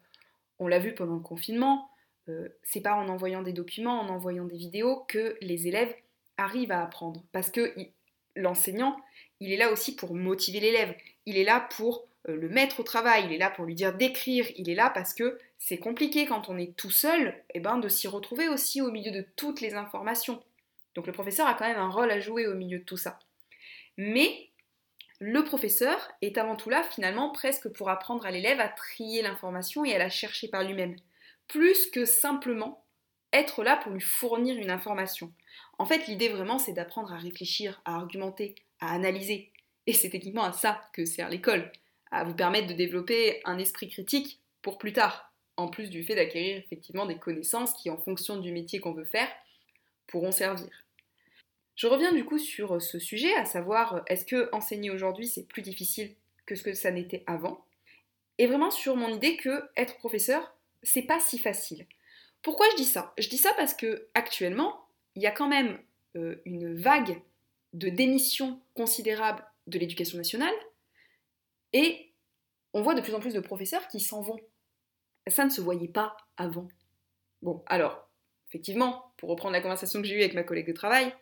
On 0.59 0.67
l'a 0.67 0.79
vu 0.79 0.93
pendant 0.93 1.15
le 1.15 1.21
confinement, 1.21 1.89
euh, 2.29 2.49
c'est 2.63 2.81
pas 2.81 2.93
en 2.93 3.07
envoyant 3.09 3.41
des 3.41 3.53
documents, 3.53 3.99
en 3.99 4.09
envoyant 4.09 4.45
des 4.45 4.57
vidéos 4.57 5.05
que 5.07 5.37
les 5.41 5.67
élèves 5.67 5.93
arrivent 6.37 6.71
à 6.71 6.83
apprendre. 6.83 7.23
Parce 7.31 7.49
que 7.49 7.73
l'enseignant, 8.35 8.97
il 9.39 9.51
est 9.51 9.57
là 9.57 9.71
aussi 9.71 9.95
pour 9.95 10.13
motiver 10.13 10.59
l'élève, 10.59 10.95
il 11.25 11.37
est 11.37 11.43
là 11.43 11.67
pour 11.75 12.07
euh, 12.29 12.35
le 12.35 12.49
mettre 12.49 12.79
au 12.79 12.83
travail, 12.83 13.25
il 13.25 13.33
est 13.33 13.37
là 13.37 13.49
pour 13.49 13.65
lui 13.65 13.75
dire 13.75 13.93
d'écrire, 13.93 14.45
il 14.55 14.69
est 14.69 14.75
là 14.75 14.89
parce 14.89 15.13
que 15.13 15.39
c'est 15.57 15.77
compliqué 15.77 16.25
quand 16.25 16.49
on 16.49 16.57
est 16.57 16.75
tout 16.75 16.91
seul 16.91 17.27
et 17.49 17.57
eh 17.57 17.59
ben, 17.59 17.77
de 17.77 17.87
s'y 17.87 18.07
retrouver 18.07 18.47
aussi 18.49 18.81
au 18.81 18.91
milieu 18.91 19.11
de 19.11 19.25
toutes 19.35 19.61
les 19.61 19.73
informations. 19.73 20.41
Donc 20.95 21.07
le 21.07 21.13
professeur 21.13 21.47
a 21.47 21.53
quand 21.53 21.67
même 21.67 21.77
un 21.77 21.89
rôle 21.89 22.11
à 22.11 22.19
jouer 22.19 22.47
au 22.47 22.53
milieu 22.53 22.79
de 22.79 22.83
tout 22.83 22.97
ça. 22.97 23.19
Mais 23.97 24.49
le 25.19 25.43
professeur 25.43 26.11
est 26.21 26.37
avant 26.37 26.55
tout 26.55 26.69
là 26.69 26.83
finalement 26.83 27.31
presque 27.31 27.69
pour 27.69 27.89
apprendre 27.89 28.25
à 28.25 28.31
l'élève 28.31 28.59
à 28.59 28.67
trier 28.67 29.21
l'information 29.21 29.85
et 29.85 29.93
à 29.93 29.99
la 29.99 30.09
chercher 30.09 30.47
par 30.47 30.63
lui-même, 30.63 30.95
plus 31.47 31.87
que 31.87 32.05
simplement 32.05 32.83
être 33.33 33.63
là 33.63 33.77
pour 33.77 33.91
lui 33.91 34.01
fournir 34.01 34.57
une 34.57 34.71
information. 34.71 35.31
En 35.77 35.85
fait, 35.85 36.07
l'idée 36.07 36.29
vraiment, 36.29 36.59
c'est 36.59 36.73
d'apprendre 36.73 37.13
à 37.13 37.17
réfléchir, 37.17 37.81
à 37.85 37.95
argumenter, 37.95 38.55
à 38.79 38.93
analyser. 38.93 39.51
Et 39.87 39.93
c'est 39.93 40.09
techniquement 40.09 40.43
à 40.43 40.51
ça 40.51 40.81
que 40.93 41.05
sert 41.05 41.29
l'école, 41.29 41.71
à 42.11 42.23
vous 42.23 42.35
permettre 42.35 42.67
de 42.67 42.73
développer 42.73 43.41
un 43.45 43.57
esprit 43.57 43.89
critique 43.89 44.41
pour 44.61 44.77
plus 44.77 44.93
tard, 44.93 45.33
en 45.57 45.69
plus 45.69 45.89
du 45.89 46.03
fait 46.03 46.15
d'acquérir 46.15 46.57
effectivement 46.57 47.05
des 47.05 47.17
connaissances 47.17 47.73
qui, 47.73 47.89
en 47.89 47.97
fonction 47.97 48.37
du 48.37 48.51
métier 48.51 48.79
qu'on 48.79 48.93
veut 48.93 49.05
faire, 49.05 49.29
pourront 50.11 50.31
servir. 50.31 50.69
Je 51.75 51.87
reviens 51.87 52.13
du 52.13 52.25
coup 52.25 52.37
sur 52.37 52.81
ce 52.81 52.99
sujet, 52.99 53.33
à 53.35 53.45
savoir 53.45 54.03
est-ce 54.07 54.25
que 54.25 54.49
enseigner 54.53 54.91
aujourd'hui 54.91 55.27
c'est 55.27 55.47
plus 55.47 55.61
difficile 55.61 56.13
que 56.45 56.55
ce 56.55 56.63
que 56.63 56.73
ça 56.73 56.91
n'était 56.91 57.23
avant? 57.25 57.65
Et 58.37 58.45
vraiment 58.45 58.71
sur 58.71 58.95
mon 58.95 59.09
idée 59.09 59.37
que 59.37 59.63
être 59.75 59.97
professeur, 59.97 60.55
c'est 60.83 61.03
pas 61.03 61.19
si 61.19 61.39
facile. 61.39 61.87
Pourquoi 62.41 62.67
je 62.71 62.75
dis 62.75 62.85
ça? 62.85 63.13
Je 63.17 63.29
dis 63.29 63.37
ça 63.37 63.53
parce 63.55 63.73
que 63.73 64.07
actuellement, 64.13 64.85
il 65.15 65.21
y 65.21 65.27
a 65.27 65.31
quand 65.31 65.47
même 65.47 65.79
euh, 66.15 66.41
une 66.45 66.75
vague 66.75 67.21
de 67.73 67.89
démission 67.89 68.59
considérable 68.73 69.45
de 69.67 69.79
l'éducation 69.79 70.17
nationale 70.17 70.53
et 71.73 72.11
on 72.73 72.81
voit 72.81 72.95
de 72.95 73.01
plus 73.01 73.15
en 73.15 73.19
plus 73.19 73.33
de 73.33 73.39
professeurs 73.39 73.87
qui 73.87 73.99
s'en 73.99 74.21
vont. 74.21 74.39
Ça 75.27 75.45
ne 75.45 75.49
se 75.49 75.61
voyait 75.61 75.87
pas 75.87 76.17
avant. 76.37 76.67
Bon, 77.41 77.63
alors, 77.67 78.09
effectivement, 78.51 79.13
pour 79.15 79.29
reprendre 79.29 79.53
la 79.53 79.61
conversation 79.61 80.01
que 80.01 80.07
j'ai 80.07 80.15
eue 80.15 80.23
avec 80.23 80.33
ma 80.33 80.43
collègue 80.43 80.67
de 80.67 80.73
travail, 80.73 81.13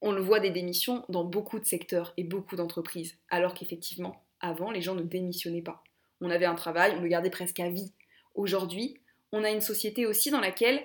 on 0.00 0.10
le 0.10 0.22
voit 0.22 0.40
des 0.40 0.48
démissions 0.48 1.04
dans 1.10 1.22
beaucoup 1.22 1.58
de 1.58 1.66
secteurs 1.66 2.14
et 2.16 2.24
beaucoup 2.24 2.56
d'entreprises, 2.56 3.18
alors 3.28 3.52
qu'effectivement, 3.52 4.24
avant, 4.40 4.70
les 4.70 4.80
gens 4.80 4.94
ne 4.94 5.02
démissionnaient 5.02 5.60
pas. 5.60 5.84
On 6.22 6.30
avait 6.30 6.46
un 6.46 6.54
travail, 6.54 6.94
on 6.96 7.02
le 7.02 7.08
gardait 7.08 7.28
presque 7.28 7.60
à 7.60 7.68
vie. 7.68 7.92
Aujourd'hui, 8.34 9.02
on 9.32 9.44
a 9.44 9.50
une 9.50 9.60
société 9.60 10.06
aussi 10.06 10.30
dans 10.30 10.40
laquelle 10.40 10.82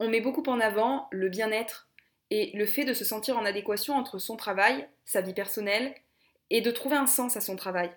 on 0.00 0.08
met 0.08 0.20
beaucoup 0.20 0.42
en 0.48 0.58
avant 0.58 1.06
le 1.12 1.28
bien-être 1.28 1.88
et 2.30 2.50
le 2.54 2.66
fait 2.66 2.84
de 2.84 2.92
se 2.92 3.04
sentir 3.04 3.38
en 3.38 3.44
adéquation 3.44 3.94
entre 3.94 4.18
son 4.18 4.36
travail, 4.36 4.88
sa 5.04 5.20
vie 5.20 5.34
personnelle, 5.34 5.94
et 6.50 6.60
de 6.60 6.72
trouver 6.72 6.96
un 6.96 7.06
sens 7.06 7.36
à 7.36 7.40
son 7.40 7.54
travail. 7.54 7.92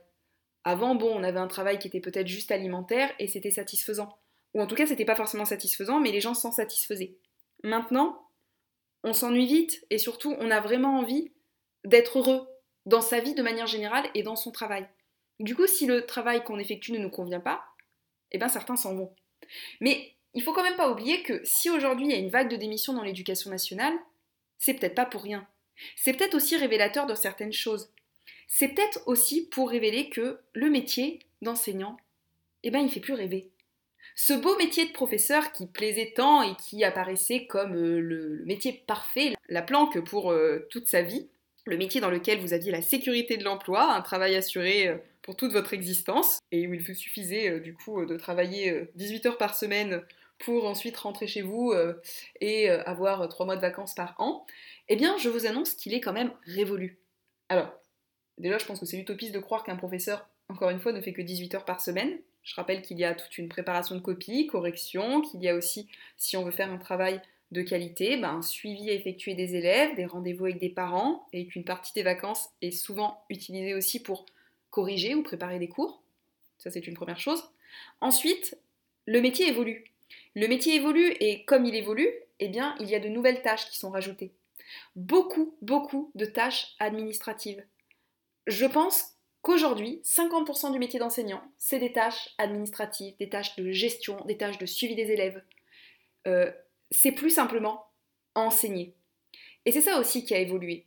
Avant, 0.63 0.93
bon, 0.93 1.11
on 1.15 1.23
avait 1.23 1.39
un 1.39 1.47
travail 1.47 1.79
qui 1.79 1.87
était 1.87 1.99
peut-être 1.99 2.27
juste 2.27 2.51
alimentaire 2.51 3.09
et 3.17 3.27
c'était 3.27 3.49
satisfaisant. 3.49 4.19
Ou 4.53 4.61
en 4.61 4.67
tout 4.67 4.75
cas, 4.75 4.87
c'était 4.87 5.05
pas 5.05 5.15
forcément 5.15 5.45
satisfaisant, 5.45 5.99
mais 5.99 6.11
les 6.11 6.21
gens 6.21 6.33
s'en 6.33 6.51
satisfaisaient. 6.51 7.15
Maintenant, 7.63 8.27
on 9.03 9.13
s'ennuie 9.13 9.45
vite 9.45 9.85
et 9.89 9.97
surtout, 9.97 10.35
on 10.39 10.51
a 10.51 10.59
vraiment 10.59 10.97
envie 10.97 11.31
d'être 11.85 12.19
heureux 12.19 12.47
dans 12.85 13.01
sa 13.01 13.19
vie 13.19 13.35
de 13.35 13.43
manière 13.43 13.67
générale 13.67 14.09
et 14.15 14.23
dans 14.23 14.35
son 14.35 14.51
travail. 14.51 14.87
Du 15.39 15.55
coup, 15.55 15.67
si 15.67 15.85
le 15.85 16.05
travail 16.05 16.43
qu'on 16.43 16.59
effectue 16.59 16.93
ne 16.93 16.99
nous 16.99 17.09
convient 17.09 17.39
pas, 17.39 17.63
eh 18.31 18.37
bien 18.37 18.49
certains 18.49 18.75
s'en 18.75 18.95
vont. 18.95 19.15
Mais 19.81 20.15
il 20.33 20.43
faut 20.43 20.53
quand 20.53 20.63
même 20.63 20.75
pas 20.75 20.89
oublier 20.89 21.23
que 21.23 21.41
si 21.43 21.69
aujourd'hui 21.69 22.05
il 22.05 22.11
y 22.11 22.15
a 22.15 22.19
une 22.19 22.29
vague 22.29 22.49
de 22.49 22.55
démissions 22.55 22.93
dans 22.93 23.03
l'éducation 23.03 23.49
nationale, 23.49 23.93
c'est 24.57 24.73
peut-être 24.73 24.95
pas 24.95 25.05
pour 25.05 25.21
rien. 25.21 25.47
C'est 25.95 26.13
peut-être 26.13 26.35
aussi 26.35 26.57
révélateur 26.57 27.05
de 27.05 27.15
certaines 27.15 27.53
choses. 27.53 27.91
C'est 28.47 28.69
peut-être 28.69 29.01
aussi 29.05 29.47
pour 29.49 29.69
révéler 29.69 30.09
que 30.09 30.39
le 30.53 30.69
métier 30.69 31.19
d'enseignant, 31.41 31.97
eh 32.63 32.71
ben 32.71 32.79
il 32.79 32.91
fait 32.91 32.99
plus 32.99 33.13
rêver. 33.13 33.51
Ce 34.19 34.33
beau 34.33 34.57
métier 34.57 34.87
de 34.87 34.91
professeur 34.91 35.51
qui 35.51 35.67
plaisait 35.67 36.11
tant 36.15 36.41
et 36.41 36.55
qui 36.55 36.83
apparaissait 36.83 37.45
comme 37.45 37.75
euh, 37.75 37.99
le, 37.99 38.43
métier 38.45 38.73
parfait, 38.73 39.35
la 39.47 39.61
planque 39.61 40.03
pour 40.03 40.31
euh, 40.31 40.67
toute 40.71 40.87
sa 40.87 41.03
vie, 41.03 41.29
le 41.65 41.77
métier 41.77 42.01
dans 42.01 42.09
lequel 42.09 42.39
vous 42.39 42.51
aviez 42.51 42.71
la 42.71 42.81
sécurité 42.81 43.37
de 43.37 43.43
l'emploi, 43.43 43.93
un 43.93 44.01
travail 44.01 44.35
assuré 44.35 44.87
euh, 44.87 44.97
pour 45.21 45.35
toute 45.35 45.51
votre 45.51 45.71
existence, 45.71 46.39
et 46.51 46.67
où 46.67 46.73
il 46.73 46.81
vous 46.81 46.95
suffisait 46.95 47.59
du 47.59 47.75
coup 47.75 48.07
de 48.07 48.17
travailler 48.17 48.89
18 48.95 49.27
heures 49.27 49.37
par 49.37 49.53
semaine 49.53 50.01
pour 50.39 50.65
ensuite 50.65 50.97
rentrer 50.97 51.27
chez 51.27 51.43
vous 51.43 51.73
et 52.39 52.69
avoir 52.69 53.27
3 53.27 53.45
mois 53.45 53.57
de 53.57 53.61
vacances 53.61 53.93
par 53.93 54.15
an, 54.19 54.45
eh 54.87 54.95
bien 54.95 55.17
je 55.17 55.27
vous 55.27 55.45
annonce 55.45 55.73
qu'il 55.73 55.93
est 55.93 55.99
quand 55.99 56.13
même 56.13 56.31
révolu. 56.45 56.97
Alors, 57.49 57.69
déjà 58.37 58.57
je 58.57 58.65
pense 58.65 58.79
que 58.79 58.85
c'est 58.85 58.97
utopiste 58.97 59.33
de 59.33 59.39
croire 59.39 59.65
qu'un 59.65 59.75
professeur, 59.75 60.29
encore 60.47 60.69
une 60.69 60.79
fois, 60.79 60.93
ne 60.93 61.01
fait 61.01 61.11
que 61.11 61.21
18 61.21 61.55
heures 61.55 61.65
par 61.65 61.81
semaine, 61.81 62.17
je 62.47 62.55
rappelle 62.55 62.81
qu'il 62.81 62.97
y 62.97 63.03
a 63.03 63.13
toute 63.13 63.37
une 63.37 63.49
préparation 63.49 63.93
de 63.93 63.99
copie, 63.99 64.47
correction, 64.47 65.19
qu'il 65.19 65.43
y 65.43 65.49
a 65.49 65.55
aussi, 65.55 65.89
si 66.15 66.37
on 66.37 66.45
veut 66.45 66.51
faire 66.51 66.71
un 66.71 66.77
travail 66.77 67.21
de 67.51 67.61
qualité, 67.61 68.15
ben, 68.15 68.35
un 68.35 68.41
suivi 68.41 68.89
à 68.89 68.93
effectuer 68.93 69.35
des 69.35 69.57
élèves, 69.57 69.95
des 69.97 70.05
rendez-vous 70.05 70.45
avec 70.45 70.57
des 70.57 70.69
parents, 70.69 71.27
et 71.33 71.45
qu'une 71.47 71.65
partie 71.65 71.91
des 71.93 72.03
vacances 72.03 72.47
est 72.61 72.71
souvent 72.71 73.21
utilisée 73.29 73.73
aussi 73.73 74.01
pour 74.01 74.25
corriger 74.69 75.13
ou 75.13 75.23
préparer 75.23 75.59
des 75.59 75.67
cours. 75.67 76.01
Ça, 76.57 76.71
c'est 76.71 76.87
une 76.87 76.93
première 76.93 77.19
chose. 77.19 77.43
Ensuite, 77.99 78.57
le 79.05 79.19
métier 79.19 79.49
évolue. 79.49 79.83
Le 80.33 80.47
métier 80.47 80.75
évolue 80.75 81.17
et 81.19 81.43
comme 81.43 81.65
il 81.65 81.75
évolue, 81.75 82.09
eh 82.39 82.47
bien, 82.47 82.75
il 82.79 82.89
y 82.89 82.95
a 82.95 82.99
de 83.01 83.09
nouvelles 83.09 83.41
tâches 83.41 83.69
qui 83.69 83.77
sont 83.77 83.89
rajoutées. 83.89 84.31
Beaucoup, 84.95 85.53
beaucoup 85.61 86.11
de 86.15 86.25
tâches 86.25 86.75
administratives. 86.79 87.61
Je 88.45 88.65
pense 88.65 89.16
qu'aujourd'hui, 89.47 90.01
50% 90.03 90.73
du 90.73 90.77
métier 90.77 90.99
d'enseignant, 90.99 91.41
c'est 91.57 91.79
des 91.79 91.93
tâches 91.93 92.35
administratives, 92.37 93.15
des 93.17 93.29
tâches 93.29 93.55
de 93.55 93.71
gestion, 93.71 94.17
des 94.25 94.35
tâches 94.35 94.57
de 94.57 94.65
suivi 94.65 94.93
des 94.93 95.09
élèves. 95.09 95.41
Euh, 96.27 96.51
c'est 96.91 97.13
plus 97.13 97.29
simplement 97.29 97.85
enseigner. 98.35 98.93
Et 99.65 99.71
c'est 99.71 99.79
ça 99.79 100.01
aussi 100.01 100.25
qui 100.25 100.35
a 100.35 100.39
évolué. 100.39 100.85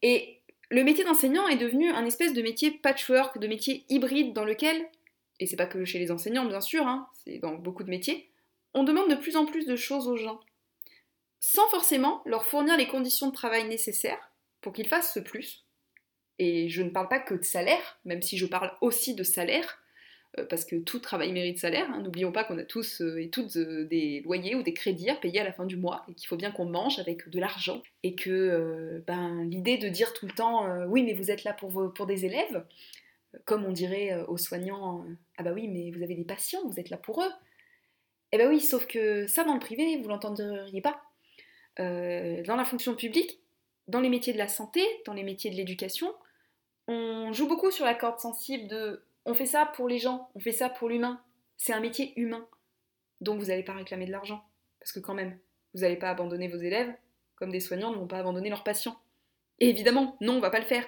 Et 0.00 0.40
le 0.70 0.84
métier 0.84 1.04
d'enseignant 1.04 1.48
est 1.48 1.58
devenu 1.58 1.90
un 1.90 2.06
espèce 2.06 2.32
de 2.32 2.40
métier 2.40 2.70
patchwork, 2.70 3.38
de 3.38 3.46
métier 3.46 3.84
hybride 3.90 4.32
dans 4.32 4.46
lequel, 4.46 4.88
et 5.38 5.46
c'est 5.46 5.56
pas 5.56 5.66
que 5.66 5.84
chez 5.84 5.98
les 5.98 6.10
enseignants 6.10 6.46
bien 6.46 6.62
sûr, 6.62 6.86
hein, 6.86 7.10
c'est 7.24 7.36
dans 7.40 7.56
beaucoup 7.56 7.84
de 7.84 7.90
métiers, 7.90 8.30
on 8.72 8.84
demande 8.84 9.10
de 9.10 9.16
plus 9.16 9.36
en 9.36 9.44
plus 9.44 9.66
de 9.66 9.76
choses 9.76 10.08
aux 10.08 10.16
gens, 10.16 10.40
sans 11.40 11.68
forcément 11.68 12.22
leur 12.24 12.46
fournir 12.46 12.78
les 12.78 12.88
conditions 12.88 13.26
de 13.26 13.34
travail 13.34 13.68
nécessaires 13.68 14.32
pour 14.62 14.72
qu'ils 14.72 14.88
fassent 14.88 15.12
ce 15.12 15.20
plus, 15.20 15.67
et 16.38 16.68
je 16.68 16.82
ne 16.82 16.90
parle 16.90 17.08
pas 17.08 17.18
que 17.18 17.34
de 17.34 17.44
salaire, 17.44 17.98
même 18.04 18.22
si 18.22 18.38
je 18.38 18.46
parle 18.46 18.72
aussi 18.80 19.14
de 19.14 19.22
salaire, 19.22 19.78
euh, 20.38 20.44
parce 20.44 20.64
que 20.64 20.76
tout 20.76 20.98
travail 20.98 21.32
mérite 21.32 21.58
salaire. 21.58 21.88
Hein. 21.90 22.02
N'oublions 22.02 22.32
pas 22.32 22.44
qu'on 22.44 22.58
a 22.58 22.64
tous 22.64 23.00
euh, 23.00 23.20
et 23.20 23.30
toutes 23.30 23.56
euh, 23.56 23.84
des 23.84 24.20
loyers 24.20 24.54
ou 24.54 24.62
des 24.62 24.74
crédits 24.74 25.08
à 25.08 25.14
payer 25.14 25.40
à 25.40 25.44
la 25.44 25.52
fin 25.52 25.64
du 25.64 25.76
mois, 25.76 26.04
et 26.08 26.14
qu'il 26.14 26.28
faut 26.28 26.36
bien 26.36 26.50
qu'on 26.50 26.66
mange 26.66 26.98
avec 26.98 27.28
de 27.28 27.40
l'argent. 27.40 27.82
Et 28.02 28.14
que 28.14 29.02
ben, 29.06 29.44
l'idée 29.44 29.78
de 29.78 29.88
dire 29.88 30.12
tout 30.12 30.26
le 30.26 30.32
temps 30.32 30.66
oui, 30.86 31.02
mais 31.02 31.14
vous 31.14 31.30
êtes 31.30 31.44
là 31.44 31.52
pour, 31.52 31.92
pour 31.94 32.06
des 32.06 32.24
élèves, 32.24 32.64
comme 33.44 33.64
on 33.64 33.72
dirait 33.72 34.14
aux 34.28 34.38
soignants 34.38 35.04
ah 35.36 35.42
bah 35.42 35.52
oui, 35.52 35.68
mais 35.68 35.90
vous 35.90 36.02
avez 36.02 36.14
des 36.14 36.24
patients, 36.24 36.60
vous 36.66 36.78
êtes 36.78 36.90
là 36.90 36.96
pour 36.96 37.22
eux. 37.22 37.30
Eh 38.32 38.38
ben 38.38 38.48
oui, 38.48 38.60
sauf 38.60 38.86
que 38.86 39.26
ça 39.26 39.44
dans 39.44 39.54
le 39.54 39.60
privé, 39.60 39.96
vous 39.96 40.08
l'entendriez 40.08 40.80
pas. 40.80 41.02
dans 41.78 42.56
la 42.56 42.64
fonction 42.64 42.94
publique, 42.94 43.40
dans 43.88 44.00
les 44.00 44.10
métiers 44.10 44.32
de 44.32 44.38
la 44.38 44.48
santé, 44.48 44.82
dans 45.06 45.14
les 45.14 45.24
métiers 45.24 45.50
de 45.50 45.56
l'éducation, 45.56 46.12
on 46.88 47.32
joue 47.32 47.46
beaucoup 47.46 47.70
sur 47.70 47.84
la 47.84 47.94
corde 47.94 48.18
sensible 48.18 48.66
de 48.66 49.04
on 49.24 49.34
fait 49.34 49.46
ça 49.46 49.66
pour 49.66 49.88
les 49.88 49.98
gens, 49.98 50.30
on 50.34 50.40
fait 50.40 50.52
ça 50.52 50.70
pour 50.70 50.88
l'humain. 50.88 51.20
C'est 51.58 51.74
un 51.74 51.80
métier 51.80 52.18
humain. 52.18 52.46
Donc 53.20 53.38
vous 53.38 53.46
n'allez 53.46 53.62
pas 53.62 53.74
réclamer 53.74 54.06
de 54.06 54.12
l'argent. 54.12 54.42
Parce 54.80 54.92
que 54.92 55.00
quand 55.00 55.14
même, 55.14 55.38
vous 55.74 55.80
n'allez 55.80 55.96
pas 55.96 56.08
abandonner 56.08 56.48
vos 56.48 56.56
élèves, 56.56 56.92
comme 57.36 57.50
des 57.50 57.60
soignants 57.60 57.90
ne 57.90 57.96
vont 57.96 58.06
pas 58.06 58.18
abandonner 58.18 58.48
leurs 58.48 58.64
patients. 58.64 58.98
Et 59.60 59.68
évidemment, 59.68 60.16
non, 60.20 60.34
on 60.34 60.40
va 60.40 60.50
pas 60.50 60.60
le 60.60 60.64
faire. 60.64 60.86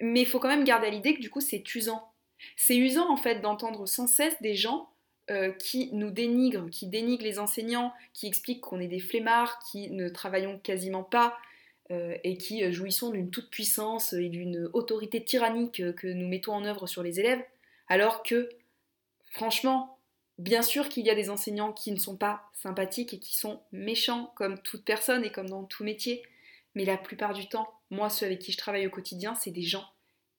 Mais 0.00 0.22
il 0.22 0.26
faut 0.26 0.40
quand 0.40 0.48
même 0.48 0.64
garder 0.64 0.88
à 0.88 0.90
l'idée 0.90 1.14
que 1.14 1.20
du 1.20 1.30
coup 1.30 1.40
c'est 1.40 1.62
usant. 1.74 2.12
C'est 2.56 2.76
usant 2.76 3.08
en 3.08 3.16
fait 3.16 3.40
d'entendre 3.40 3.86
sans 3.86 4.08
cesse 4.08 4.40
des 4.42 4.56
gens 4.56 4.90
euh, 5.30 5.52
qui 5.52 5.90
nous 5.92 6.10
dénigrent, 6.10 6.68
qui 6.70 6.88
dénigrent 6.88 7.22
les 7.22 7.38
enseignants, 7.38 7.92
qui 8.12 8.26
expliquent 8.26 8.62
qu'on 8.62 8.80
est 8.80 8.88
des 8.88 8.98
flemmards, 8.98 9.60
qui 9.70 9.88
ne 9.90 10.08
travaillons 10.08 10.58
quasiment 10.58 11.04
pas, 11.04 11.38
et 11.90 12.36
qui 12.36 12.64
euh, 12.64 12.72
jouissons 12.72 13.10
d'une 13.10 13.30
toute-puissance 13.30 14.12
et 14.12 14.28
d'une 14.28 14.70
autorité 14.72 15.22
tyrannique 15.24 15.80
euh, 15.80 15.92
que 15.92 16.06
nous 16.06 16.28
mettons 16.28 16.54
en 16.54 16.64
œuvre 16.64 16.86
sur 16.86 17.02
les 17.02 17.20
élèves, 17.20 17.42
alors 17.88 18.22
que, 18.22 18.48
franchement, 19.30 19.98
bien 20.38 20.62
sûr 20.62 20.88
qu'il 20.88 21.04
y 21.04 21.10
a 21.10 21.14
des 21.14 21.28
enseignants 21.28 21.72
qui 21.72 21.92
ne 21.92 21.98
sont 21.98 22.16
pas 22.16 22.50
sympathiques 22.54 23.14
et 23.14 23.18
qui 23.18 23.36
sont 23.36 23.60
méchants, 23.72 24.32
comme 24.36 24.58
toute 24.62 24.84
personne 24.84 25.24
et 25.24 25.30
comme 25.30 25.48
dans 25.48 25.64
tout 25.64 25.84
métier, 25.84 26.22
mais 26.74 26.84
la 26.84 26.96
plupart 26.96 27.34
du 27.34 27.48
temps, 27.48 27.68
moi, 27.90 28.08
ceux 28.08 28.26
avec 28.26 28.38
qui 28.38 28.52
je 28.52 28.58
travaille 28.58 28.86
au 28.86 28.90
quotidien, 28.90 29.34
c'est 29.34 29.50
des 29.50 29.62
gens, 29.62 29.86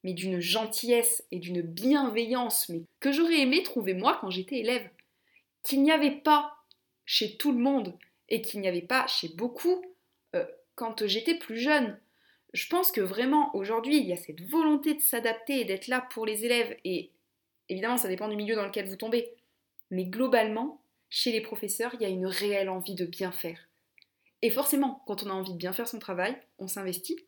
mais 0.02 0.14
d'une 0.14 0.40
gentillesse 0.40 1.24
et 1.30 1.38
d'une 1.38 1.62
bienveillance, 1.62 2.68
mais 2.68 2.82
que 3.00 3.12
j'aurais 3.12 3.40
aimé 3.40 3.62
trouver 3.62 3.94
moi 3.94 4.18
quand 4.20 4.30
j'étais 4.30 4.58
élève, 4.58 4.88
qu'il 5.62 5.82
n'y 5.82 5.92
avait 5.92 6.10
pas 6.10 6.56
chez 7.04 7.36
tout 7.36 7.52
le 7.52 7.58
monde 7.58 7.96
et 8.28 8.42
qu'il 8.42 8.60
n'y 8.60 8.68
avait 8.68 8.82
pas 8.82 9.06
chez 9.06 9.28
beaucoup 9.28 9.84
quand 10.74 11.06
j'étais 11.06 11.36
plus 11.36 11.58
jeune. 11.58 11.98
Je 12.52 12.68
pense 12.68 12.92
que 12.92 13.00
vraiment 13.00 13.54
aujourd'hui, 13.54 13.98
il 13.98 14.06
y 14.06 14.12
a 14.12 14.16
cette 14.16 14.42
volonté 14.48 14.94
de 14.94 15.00
s'adapter 15.00 15.60
et 15.60 15.64
d'être 15.64 15.88
là 15.88 16.06
pour 16.12 16.24
les 16.24 16.44
élèves, 16.44 16.76
et 16.84 17.10
évidemment, 17.68 17.96
ça 17.96 18.08
dépend 18.08 18.28
du 18.28 18.36
milieu 18.36 18.54
dans 18.54 18.66
lequel 18.66 18.88
vous 18.88 18.96
tombez. 18.96 19.34
Mais 19.90 20.04
globalement, 20.04 20.80
chez 21.10 21.32
les 21.32 21.40
professeurs, 21.40 21.94
il 21.94 22.02
y 22.02 22.06
a 22.06 22.08
une 22.08 22.26
réelle 22.26 22.68
envie 22.68 22.94
de 22.94 23.06
bien 23.06 23.32
faire. 23.32 23.68
Et 24.42 24.50
forcément, 24.50 25.02
quand 25.06 25.22
on 25.22 25.30
a 25.30 25.34
envie 25.34 25.52
de 25.52 25.58
bien 25.58 25.72
faire 25.72 25.88
son 25.88 25.98
travail, 25.98 26.36
on 26.58 26.68
s'investit, 26.68 27.24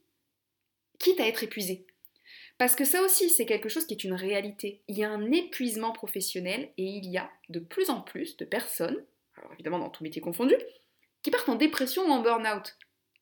quitte 0.98 1.20
à 1.20 1.26
être 1.26 1.42
épuisé. 1.42 1.86
Parce 2.58 2.74
que 2.74 2.84
ça 2.84 3.02
aussi, 3.02 3.30
c'est 3.30 3.46
quelque 3.46 3.68
chose 3.68 3.86
qui 3.86 3.94
est 3.94 4.04
une 4.04 4.14
réalité. 4.14 4.82
Il 4.88 4.96
y 4.96 5.04
a 5.04 5.10
un 5.10 5.30
épuisement 5.30 5.92
professionnel 5.92 6.70
et 6.78 6.84
il 6.84 7.06
y 7.10 7.18
a 7.18 7.30
de 7.48 7.58
plus 7.58 7.90
en 7.90 8.00
plus 8.00 8.36
de 8.36 8.44
personnes, 8.44 9.04
alors 9.36 9.52
évidemment 9.52 9.78
dans 9.78 9.90
tout 9.90 10.02
métier 10.02 10.22
confondu, 10.22 10.54
qui 11.22 11.30
partent 11.30 11.48
en 11.48 11.54
dépression 11.56 12.06
ou 12.06 12.10
en 12.10 12.22
burn-out. 12.22 12.76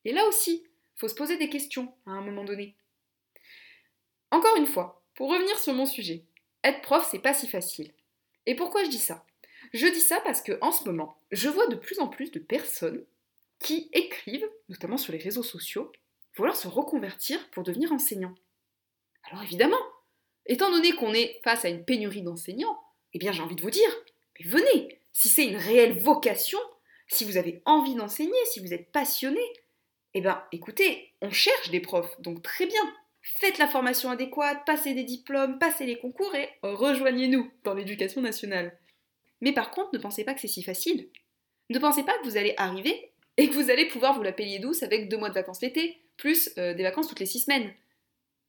Et 0.05 0.13
là 0.13 0.25
aussi, 0.25 0.63
faut 0.95 1.07
se 1.07 1.15
poser 1.15 1.37
des 1.37 1.49
questions 1.49 1.93
à 2.05 2.11
un 2.11 2.21
moment 2.21 2.43
donné. 2.43 2.75
Encore 4.31 4.55
une 4.57 4.67
fois, 4.67 5.03
pour 5.15 5.31
revenir 5.31 5.57
sur 5.59 5.73
mon 5.73 5.85
sujet, 5.85 6.23
être 6.63 6.81
prof, 6.81 7.07
c'est 7.09 7.19
pas 7.19 7.33
si 7.33 7.47
facile. 7.47 7.91
Et 8.45 8.55
pourquoi 8.55 8.83
je 8.83 8.89
dis 8.89 8.99
ça? 8.99 9.25
Je 9.73 9.87
dis 9.87 9.99
ça 9.99 10.21
parce 10.21 10.41
que 10.41 10.57
en 10.61 10.71
ce 10.71 10.85
moment, 10.85 11.17
je 11.31 11.49
vois 11.49 11.67
de 11.67 11.75
plus 11.75 11.99
en 11.99 12.07
plus 12.07 12.31
de 12.31 12.39
personnes 12.39 13.03
qui 13.59 13.89
écrivent, 13.93 14.49
notamment 14.69 14.97
sur 14.97 15.11
les 15.11 15.19
réseaux 15.19 15.43
sociaux, 15.43 15.91
vouloir 16.35 16.55
se 16.55 16.67
reconvertir 16.67 17.49
pour 17.49 17.63
devenir 17.63 17.91
enseignant. 17.91 18.35
Alors 19.23 19.43
évidemment, 19.43 19.81
étant 20.45 20.69
donné 20.69 20.93
qu'on 20.93 21.13
est 21.13 21.39
face 21.43 21.65
à 21.65 21.69
une 21.69 21.83
pénurie 21.83 22.21
d'enseignants, 22.21 22.79
eh 23.13 23.19
bien 23.19 23.31
j'ai 23.31 23.41
envie 23.41 23.55
de 23.55 23.61
vous 23.61 23.71
dire, 23.71 23.89
mais 24.39 24.45
venez, 24.45 24.99
si 25.13 25.29
c'est 25.29 25.45
une 25.45 25.55
réelle 25.55 25.99
vocation, 25.99 26.59
si 27.07 27.25
vous 27.25 27.37
avez 27.37 27.61
envie 27.65 27.95
d'enseigner, 27.95 28.33
si 28.51 28.59
vous 28.59 28.73
êtes 28.73 28.91
passionné, 28.91 29.41
eh 30.15 30.21
bien, 30.21 30.41
écoutez, 30.53 31.11
on 31.21 31.29
cherche 31.29 31.69
des 31.71 31.81
profs, 31.81 32.19
donc 32.21 32.41
très 32.41 32.65
bien. 32.65 32.81
Faites 33.21 33.57
la 33.57 33.67
formation 33.67 34.09
adéquate, 34.09 34.65
passez 34.65 34.93
des 34.93 35.03
diplômes, 35.03 35.59
passez 35.59 35.85
les 35.85 35.97
concours 35.97 36.33
et 36.35 36.47
rejoignez-nous 36.63 37.51
dans 37.65 37.73
l'éducation 37.73 38.21
nationale. 38.21 38.77
Mais 39.41 39.51
par 39.51 39.71
contre, 39.71 39.89
ne 39.93 39.99
pensez 39.99 40.23
pas 40.23 40.33
que 40.33 40.39
c'est 40.39 40.47
si 40.47 40.63
facile. 40.63 41.09
Ne 41.69 41.79
pensez 41.79 42.03
pas 42.03 42.17
que 42.17 42.23
vous 42.23 42.37
allez 42.37 42.53
arriver 42.55 43.11
et 43.35 43.49
que 43.49 43.53
vous 43.55 43.69
allez 43.69 43.89
pouvoir 43.89 44.15
vous 44.15 44.23
la 44.23 44.31
payer 44.31 44.59
douce 44.59 44.83
avec 44.83 45.09
deux 45.09 45.17
mois 45.17 45.27
de 45.27 45.33
vacances 45.33 45.61
l'été, 45.61 45.99
plus 46.15 46.49
euh, 46.57 46.73
des 46.73 46.83
vacances 46.83 47.09
toutes 47.09 47.19
les 47.19 47.25
six 47.25 47.41
semaines. 47.41 47.73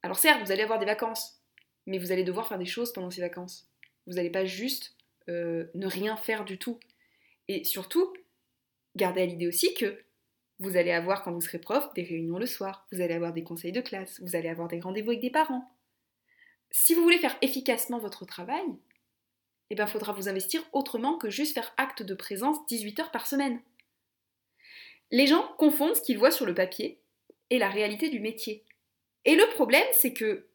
Alors 0.03 0.19
certes, 0.19 0.41
vous 0.45 0.53
allez 0.53 0.63
avoir 0.63 0.79
des 0.79 0.85
vacances, 0.85 1.41
mais 1.85 1.97
vous 1.97 2.13
allez 2.13 2.23
devoir 2.23 2.47
faire 2.47 2.59
des 2.59 2.65
choses 2.65 2.93
pendant 2.93 3.11
ces 3.11 3.19
vacances. 3.19 3.67
Vous 4.05 4.13
n'allez 4.13 4.29
pas 4.29 4.45
juste 4.45 4.95
euh, 5.27 5.65
ne 5.73 5.87
rien 5.87 6.15
faire 6.15 6.45
du 6.45 6.57
tout. 6.57 6.79
Et 7.49 7.65
surtout, 7.65 8.13
gardez 8.95 9.23
à 9.23 9.25
l'idée 9.25 9.47
aussi 9.47 9.73
que 9.73 10.01
vous 10.59 10.77
allez 10.77 10.91
avoir, 10.91 11.23
quand 11.23 11.31
vous 11.31 11.41
serez 11.41 11.59
prof, 11.59 11.93
des 11.93 12.03
réunions 12.03 12.39
le 12.39 12.45
soir, 12.45 12.87
vous 12.91 13.01
allez 13.01 13.13
avoir 13.13 13.33
des 13.33 13.43
conseils 13.43 13.71
de 13.71 13.81
classe, 13.81 14.19
vous 14.21 14.35
allez 14.35 14.49
avoir 14.49 14.67
des 14.67 14.79
rendez-vous 14.79 15.11
avec 15.11 15.21
des 15.21 15.29
parents. 15.29 15.71
si 16.71 16.93
vous 16.93 17.03
voulez 17.03 17.19
faire 17.19 17.37
efficacement 17.41 17.99
votre 17.99 18.25
travail, 18.25 18.65
eh 19.69 19.75
bien, 19.75 19.85
il 19.85 19.91
faudra 19.91 20.13
vous 20.13 20.29
investir 20.29 20.63
autrement 20.73 21.17
que 21.17 21.29
juste 21.29 21.53
faire 21.53 21.73
acte 21.77 22.03
de 22.03 22.13
présence 22.13 22.65
18 22.67 22.99
heures 22.99 23.11
par 23.11 23.27
semaine. 23.27 23.59
Les 25.11 25.27
gens 25.27 25.47
confondent 25.57 25.95
ce 25.95 26.01
qu'ils 26.01 26.17
voient 26.17 26.31
sur 26.31 26.45
le 26.45 26.53
papier 26.53 26.99
et 27.49 27.59
la 27.59 27.69
réalité 27.69 28.09
du 28.09 28.19
métier. 28.19 28.63
Et 29.25 29.35
le 29.35 29.47
problème, 29.53 29.85
c'est 29.93 30.13
que 30.13 30.47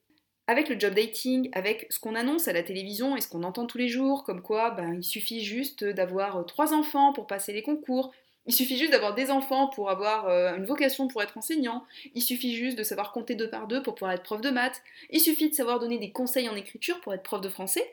avec 0.47 0.69
le 0.69 0.79
job 0.79 0.95
dating, 0.95 1.49
avec 1.53 1.87
ce 1.91 2.01
qu'on 2.01 2.15
annonce 2.15 2.49
à 2.49 2.53
la 2.53 2.63
télévision 2.63 3.17
et 3.17 3.21
ce 3.21 3.29
qu'on 3.29 3.45
entend 3.45 3.67
tous 3.67 3.79
les 3.79 3.89
jours, 3.89 4.25
comme 4.25 4.43
quoi 4.43 4.71
ben, 4.71 4.95
il 4.95 5.05
suffit 5.05 5.45
juste 5.45 5.85
d'avoir 5.85 6.45
trois 6.47 6.75
enfants 6.75 7.13
pour 7.13 7.27
passer 7.27 7.53
les 7.53 7.63
concours, 7.63 8.13
il 8.47 8.55
suffit 8.55 8.77
juste 8.77 8.93
d'avoir 8.93 9.15
des 9.15 9.31
enfants 9.31 9.69
pour 9.69 9.91
avoir 9.91 10.29
euh, 10.29 10.57
une 10.57 10.65
vocation 10.65 11.09
pour 11.09 11.23
être 11.23 11.39
enseignant, 11.39 11.85
il 12.15 12.23
suffit 12.23 12.57
juste 12.57 12.77
de 12.77 12.83
savoir 12.83 13.13
compter 13.13 13.35
deux 13.35 13.51
par 13.51 13.67
deux 13.67 13.83
pour 13.83 13.95
pouvoir 13.95 14.13
être 14.13 14.23
prof 14.23 14.41
de 14.41 14.51
maths, 14.51 14.83
il 15.11 15.21
suffit 15.21 15.51
de 15.51 15.55
savoir 15.55 15.79
donner 15.79 15.99
des 15.99 16.11
conseils 16.11 16.49
en 16.49 16.57
écriture 16.57 17.01
pour 17.01 17.15
être 17.15 17.23
prof 17.23 17.41
de 17.41 17.49
français, 17.49 17.93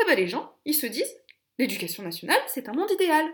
eh 0.00 0.06
ben 0.06 0.16
les 0.16 0.28
gens, 0.28 0.52
ils 0.64 0.74
se 0.74 0.86
disent, 0.86 1.16
l'éducation 1.58 2.02
nationale, 2.02 2.40
c'est 2.48 2.68
un 2.68 2.72
monde 2.72 2.90
idéal. 2.90 3.30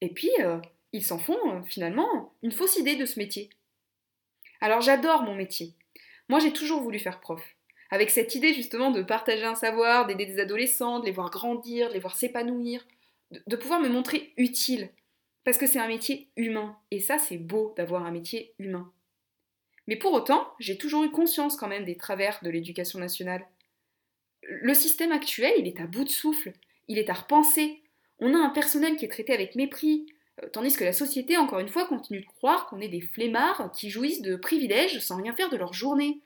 Et 0.00 0.10
puis, 0.10 0.30
euh, 0.40 0.58
ils 0.92 1.04
s'en 1.04 1.18
font 1.18 1.38
euh, 1.46 1.60
finalement 1.66 2.32
une 2.42 2.52
fausse 2.52 2.76
idée 2.76 2.96
de 2.96 3.06
ce 3.06 3.18
métier. 3.18 3.50
Alors 4.60 4.80
j'adore 4.80 5.22
mon 5.22 5.34
métier. 5.34 5.74
Moi 6.28 6.40
j'ai 6.40 6.52
toujours 6.52 6.82
voulu 6.82 6.98
faire 6.98 7.20
prof. 7.20 7.42
Avec 7.90 8.10
cette 8.10 8.34
idée 8.34 8.52
justement 8.54 8.90
de 8.90 9.02
partager 9.02 9.44
un 9.44 9.54
savoir, 9.54 10.06
d'aider 10.06 10.26
des 10.26 10.40
adolescents, 10.40 11.00
de 11.00 11.06
les 11.06 11.12
voir 11.12 11.30
grandir, 11.30 11.88
de 11.88 11.94
les 11.94 12.00
voir 12.00 12.16
s'épanouir, 12.16 12.84
de 13.46 13.56
pouvoir 13.56 13.80
me 13.80 13.88
montrer 13.88 14.32
utile. 14.36 14.90
Parce 15.48 15.56
que 15.56 15.66
c'est 15.66 15.78
un 15.78 15.88
métier 15.88 16.28
humain. 16.36 16.76
Et 16.90 17.00
ça 17.00 17.16
c'est 17.16 17.38
beau 17.38 17.72
d'avoir 17.78 18.04
un 18.04 18.10
métier 18.10 18.52
humain. 18.58 18.92
Mais 19.86 19.96
pour 19.96 20.12
autant, 20.12 20.46
j'ai 20.58 20.76
toujours 20.76 21.04
eu 21.04 21.10
conscience 21.10 21.56
quand 21.56 21.68
même 21.68 21.86
des 21.86 21.96
travers 21.96 22.38
de 22.42 22.50
l'éducation 22.50 22.98
nationale. 22.98 23.46
Le 24.42 24.74
système 24.74 25.10
actuel, 25.10 25.54
il 25.56 25.66
est 25.66 25.80
à 25.80 25.86
bout 25.86 26.04
de 26.04 26.10
souffle, 26.10 26.52
il 26.86 26.98
est 26.98 27.08
à 27.08 27.14
repenser. 27.14 27.82
On 28.18 28.34
a 28.34 28.36
un 28.36 28.50
personnel 28.50 28.96
qui 28.96 29.06
est 29.06 29.10
traité 29.10 29.32
avec 29.32 29.54
mépris, 29.54 30.04
euh, 30.42 30.50
tandis 30.50 30.76
que 30.76 30.84
la 30.84 30.92
société, 30.92 31.38
encore 31.38 31.60
une 31.60 31.70
fois, 31.70 31.86
continue 31.86 32.20
de 32.20 32.26
croire 32.26 32.66
qu'on 32.66 32.82
est 32.82 32.88
des 32.88 33.00
flemmards 33.00 33.72
qui 33.72 33.88
jouissent 33.88 34.20
de 34.20 34.36
privilèges 34.36 34.98
sans 34.98 35.16
rien 35.16 35.32
faire 35.32 35.48
de 35.48 35.56
leur 35.56 35.72
journée. 35.72 36.20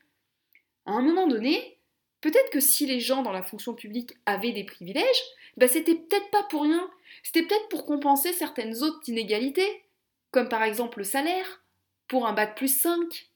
À 0.85 0.95
un 0.95 1.03
moment 1.03 1.29
donné, 1.29 1.79
peut-être 2.23 2.51
que 2.51 2.59
si 2.59 2.87
les 2.87 2.99
gens 2.99 3.23
dans 3.23 3.31
la 3.31 3.45
fonction 3.45 3.73
publique 3.73 4.15
avaient 4.27 4.51
des 4.51 4.65
privilèges, 4.65 5.23
bah 5.57 5.69
c'était 5.69 5.95
peut-être 5.95 6.31
pas 6.33 6.43
pour 6.43 6.63
rien, 6.63 6.91
c'était 7.23 7.43
peut-être 7.43 7.69
pour 7.69 7.85
compenser 7.87 8.33
certaines 8.33 8.83
autres 8.83 9.09
inégalités, 9.09 9.85
comme 10.31 10.49
par 10.49 10.63
exemple 10.63 10.99
le 10.99 11.05
salaire, 11.05 11.63
pour 12.09 12.27
un 12.27 12.33
bac 12.33 12.57
plus 12.57 12.81
5, 12.81 13.31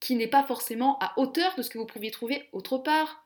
qui 0.00 0.16
n'est 0.16 0.28
pas 0.28 0.44
forcément 0.44 0.98
à 1.00 1.12
hauteur 1.16 1.54
de 1.56 1.62
ce 1.62 1.70
que 1.70 1.78
vous 1.78 1.86
pouviez 1.86 2.10
trouver 2.10 2.48
autre 2.52 2.78
part. 2.78 3.24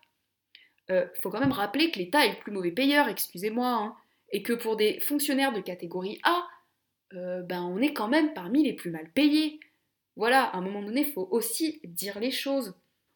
Euh, 0.90 1.06
faut 1.20 1.30
quand 1.30 1.40
même 1.40 1.52
rappeler 1.52 1.90
que 1.90 1.98
l'État 1.98 2.24
est 2.24 2.30
le 2.30 2.38
plus 2.38 2.52
mauvais 2.52 2.70
payeur, 2.70 3.08
excusez-moi, 3.08 3.68
hein, 3.68 3.96
et 4.30 4.42
que 4.42 4.52
pour 4.52 4.76
des 4.76 5.00
fonctionnaires 5.00 5.52
de 5.52 5.60
catégorie 5.60 6.20
A, 6.22 6.46
euh, 7.14 7.42
ben 7.42 7.62
on 7.62 7.78
est 7.78 7.92
quand 7.92 8.08
même 8.08 8.32
parmi 8.34 8.62
les 8.62 8.74
plus 8.74 8.90
mal 8.90 9.10
payés. 9.10 9.60
Voilà, 10.16 10.44
à 10.44 10.56
un 10.56 10.60
moment 10.60 10.82
donné, 10.82 11.02
il 11.02 11.12
faut 11.12 11.28
aussi 11.30 11.80
dire 11.84 12.18
les 12.18 12.30
choses. 12.30 12.74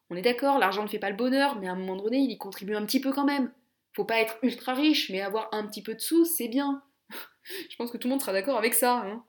On 0.09 0.15
est 0.15 0.21
d'accord, 0.21 0.59
l'argent 0.59 0.83
ne 0.83 0.87
fait 0.87 0.99
pas 0.99 1.09
le 1.09 1.15
bonheur, 1.15 1.57
mais 1.59 1.67
à 1.67 1.71
un 1.71 1.75
moment 1.75 1.95
donné, 1.95 2.17
il 2.17 2.31
y 2.31 2.37
contribue 2.37 2.75
un 2.75 2.85
petit 2.85 3.01
peu 3.01 3.11
quand 3.11 3.25
même. 3.25 3.51
Faut 3.95 4.05
pas 4.05 4.19
être 4.19 4.37
ultra 4.41 4.73
riche, 4.73 5.09
mais 5.09 5.21
avoir 5.21 5.49
un 5.53 5.67
petit 5.67 5.83
peu 5.83 5.93
de 5.93 5.99
sous, 5.99 6.25
c'est 6.25 6.47
bien. 6.47 6.81
je 7.69 7.75
pense 7.75 7.91
que 7.91 7.97
tout 7.97 8.07
le 8.07 8.11
monde 8.11 8.21
sera 8.21 8.33
d'accord 8.33 8.57
avec 8.57 8.73
ça. 8.73 9.03
Hein. 9.05 9.23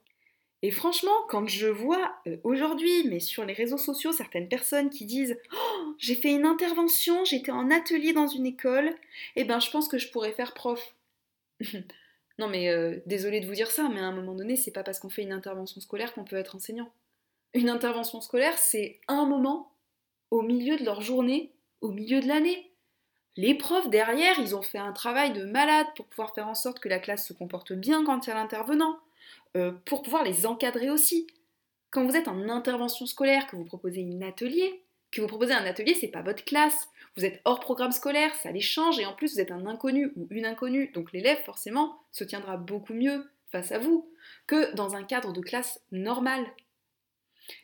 Et 0.61 0.71
franchement, 0.71 1.15
quand 1.29 1.47
je 1.47 1.67
vois 1.67 2.15
euh, 2.27 2.37
aujourd'hui, 2.43 3.07
mais 3.07 3.19
sur 3.19 3.45
les 3.45 3.53
réseaux 3.53 3.77
sociaux, 3.77 4.11
certaines 4.11 4.49
personnes 4.49 4.89
qui 4.89 5.05
disent 5.05 5.37
oh, 5.53 5.95
j'ai 5.99 6.15
fait 6.15 6.31
une 6.31 6.45
intervention, 6.45 7.23
j'étais 7.25 7.51
en 7.51 7.69
atelier 7.69 8.13
dans 8.13 8.27
une 8.27 8.47
école, 8.47 8.95
eh 9.35 9.43
ben 9.43 9.59
je 9.59 9.69
pense 9.69 9.87
que 9.87 9.99
je 9.99 10.09
pourrais 10.09 10.33
faire 10.33 10.53
prof. 10.53 10.95
Non, 12.37 12.49
mais 12.49 12.69
euh, 12.69 12.99
désolé 13.05 13.39
de 13.39 13.45
vous 13.45 13.53
dire 13.53 13.71
ça, 13.71 13.87
mais 13.87 14.01
à 14.01 14.05
un 14.05 14.11
moment 14.11 14.35
donné, 14.35 14.57
c'est 14.57 14.71
pas 14.71 14.83
parce 14.83 14.99
qu'on 14.99 15.09
fait 15.09 15.21
une 15.21 15.31
intervention 15.31 15.79
scolaire 15.79 16.13
qu'on 16.13 16.25
peut 16.25 16.35
être 16.35 16.55
enseignant. 16.55 16.91
Une 17.53 17.69
intervention 17.69 18.19
scolaire, 18.19 18.57
c'est 18.57 18.99
un 19.07 19.25
moment 19.25 19.71
au 20.31 20.41
milieu 20.41 20.75
de 20.75 20.83
leur 20.83 20.99
journée, 20.99 21.53
au 21.79 21.91
milieu 21.91 22.19
de 22.19 22.27
l'année. 22.27 22.73
Les 23.37 23.53
profs 23.53 23.89
derrière, 23.89 24.39
ils 24.39 24.55
ont 24.55 24.61
fait 24.61 24.77
un 24.77 24.93
travail 24.93 25.33
de 25.33 25.43
malade 25.43 25.87
pour 25.95 26.05
pouvoir 26.05 26.33
faire 26.33 26.47
en 26.47 26.55
sorte 26.55 26.79
que 26.79 26.87
la 26.87 26.99
classe 26.99 27.27
se 27.27 27.33
comporte 27.33 27.73
bien 27.73 28.05
quand 28.05 28.25
il 28.25 28.29
y 28.29 28.33
a 28.33 28.35
l'intervenant, 28.35 28.97
euh, 29.57 29.73
pour 29.85 30.03
pouvoir 30.03 30.23
les 30.23 30.45
encadrer 30.45 30.89
aussi. 30.89 31.27
Quand 31.91 32.05
vous 32.05 32.15
êtes 32.15 32.29
en 32.29 32.49
intervention 32.49 33.05
scolaire, 33.05 33.47
que 33.47 33.57
vous 33.57 33.65
proposez 33.65 34.05
un 34.09 34.21
atelier, 34.25 34.81
que 35.11 35.21
vous 35.21 35.27
proposez 35.27 35.53
un 35.53 35.65
atelier, 35.65 35.93
c'est 35.93 36.07
pas 36.07 36.21
votre 36.21 36.45
classe. 36.45 36.87
Vous 37.17 37.25
êtes 37.25 37.41
hors 37.45 37.59
programme 37.59 37.91
scolaire, 37.91 38.33
ça 38.35 38.51
les 38.51 38.61
change 38.61 38.99
et 38.99 39.05
en 39.05 39.13
plus 39.13 39.33
vous 39.33 39.39
êtes 39.39 39.51
un 39.51 39.65
inconnu 39.65 40.11
ou 40.15 40.27
une 40.29 40.45
inconnue, 40.45 40.91
donc 40.93 41.11
l'élève 41.13 41.41
forcément 41.43 41.99
se 42.11 42.25
tiendra 42.25 42.57
beaucoup 42.57 42.93
mieux 42.93 43.29
face 43.51 43.71
à 43.71 43.79
vous 43.79 44.09
que 44.47 44.73
dans 44.75 44.95
un 44.95 45.03
cadre 45.03 45.31
de 45.31 45.41
classe 45.41 45.79
normal. 45.91 46.45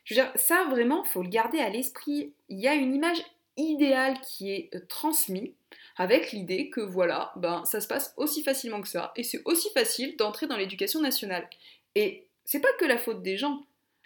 Je 0.06 0.14
veux 0.14 0.22
dire, 0.22 0.32
ça 0.36 0.66
vraiment, 0.70 1.04
faut 1.04 1.24
le 1.24 1.30
garder 1.30 1.60
à 1.60 1.70
l'esprit. 1.70 2.34
Il 2.50 2.60
y 2.60 2.68
a 2.68 2.76
une 2.76 2.94
image 2.94 3.22
idéale 3.58 4.20
qui 4.22 4.52
est 4.52 4.70
euh, 4.76 4.80
transmise 4.88 5.52
avec 5.98 6.32
l'idée 6.32 6.70
que 6.70 6.82
voilà, 6.82 7.32
ben 7.36 7.64
ça 7.66 7.82
se 7.82 7.88
passe 7.88 8.14
aussi 8.18 8.44
facilement 8.44 8.82
que 8.82 8.88
ça 8.88 9.12
et 9.16 9.24
c'est 9.24 9.42
aussi 9.46 9.70
facile 9.72 10.16
d'entrer 10.18 10.48
dans 10.48 10.58
l'éducation 10.58 11.02
nationale. 11.02 11.48
Et 11.96 12.28
c'est 12.46 12.62
pas 12.62 12.74
que 12.80 12.86
la 12.86 12.98
faute 12.98 13.22
des 13.22 13.38
gens, 13.38 13.66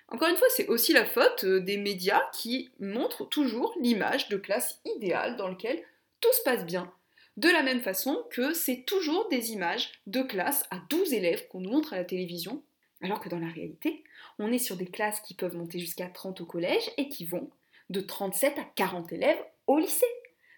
encore 0.10 0.30
une 0.30 0.38
fois, 0.38 0.48
c'est 0.52 0.68
aussi 0.68 0.94
la 0.94 1.06
faute 1.06 1.44
euh, 1.46 1.60
des 1.60 1.78
médias 1.78 2.22
qui 2.34 2.70
montrent 2.80 3.28
toujours 3.28 3.76
l'image 3.80 4.30
de 4.30 4.38
classe 4.38 4.80
idéale 4.86 5.36
dans 5.36 5.48
laquelle 5.48 5.84
tout 6.22 6.32
se 6.34 6.44
passe 6.44 6.66
bien. 6.66 6.92
De 7.38 7.50
la 7.50 7.64
même 7.64 7.82
façon 7.82 8.24
que 8.30 8.54
c'est 8.54 8.84
toujours 8.86 9.28
des 9.30 9.52
images 9.52 9.92
de 10.08 10.22
classe 10.22 10.64
à 10.72 10.80
12 10.90 11.14
élèves 11.14 11.48
qu'on 11.48 11.60
nous 11.60 11.72
montre 11.72 11.94
à 11.94 11.98
la 11.98 12.06
télévision, 12.06 12.64
alors 13.02 13.20
que 13.20 13.30
dans 13.30 13.40
la 13.40 13.50
réalité, 13.50 14.04
on 14.40 14.52
est 14.52 14.60
sur 14.60 14.78
des 14.78 14.86
classes 14.86 15.20
qui 15.22 15.34
peuvent 15.34 15.56
monter 15.56 15.80
jusqu'à 15.80 16.08
30 16.08 16.42
au 16.42 16.46
collège 16.46 16.90
et 16.98 17.10
qui 17.10 17.26
vont 17.26 17.50
de 17.90 18.00
37 18.00 18.58
à 18.58 18.64
40 18.76 19.12
élèves 19.12 19.44
au 19.68 19.80
lycée. 19.80 20.06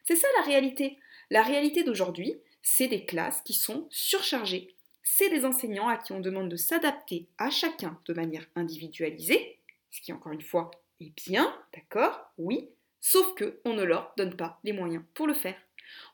C'est 0.07 0.15
ça 0.15 0.27
la 0.39 0.45
réalité. 0.45 0.97
La 1.29 1.43
réalité 1.43 1.83
d'aujourd'hui, 1.83 2.39
c'est 2.63 2.87
des 2.87 3.05
classes 3.05 3.41
qui 3.41 3.53
sont 3.53 3.87
surchargées 3.91 4.73
c'est 5.09 5.29
des 5.29 5.45
enseignants 5.45 5.87
à 5.87 5.95
qui 5.95 6.11
on 6.11 6.19
demande 6.19 6.49
de 6.49 6.57
s'adapter 6.57 7.27
à 7.37 7.49
chacun 7.49 7.97
de 8.05 8.13
manière 8.13 8.45
individualisée, 8.55 9.57
ce 9.89 10.01
qui 10.01 10.11
encore 10.11 10.33
une 10.33 10.41
fois 10.41 10.69
est 10.99 11.15
bien, 11.15 11.57
d'accord, 11.73 12.29
oui, 12.37 12.67
sauf 12.99 13.33
que 13.35 13.61
on 13.63 13.73
ne 13.73 13.83
leur 13.83 14.13
donne 14.17 14.35
pas 14.35 14.59
les 14.65 14.73
moyens 14.73 15.03
pour 15.13 15.25
le 15.25 15.33
faire. 15.33 15.55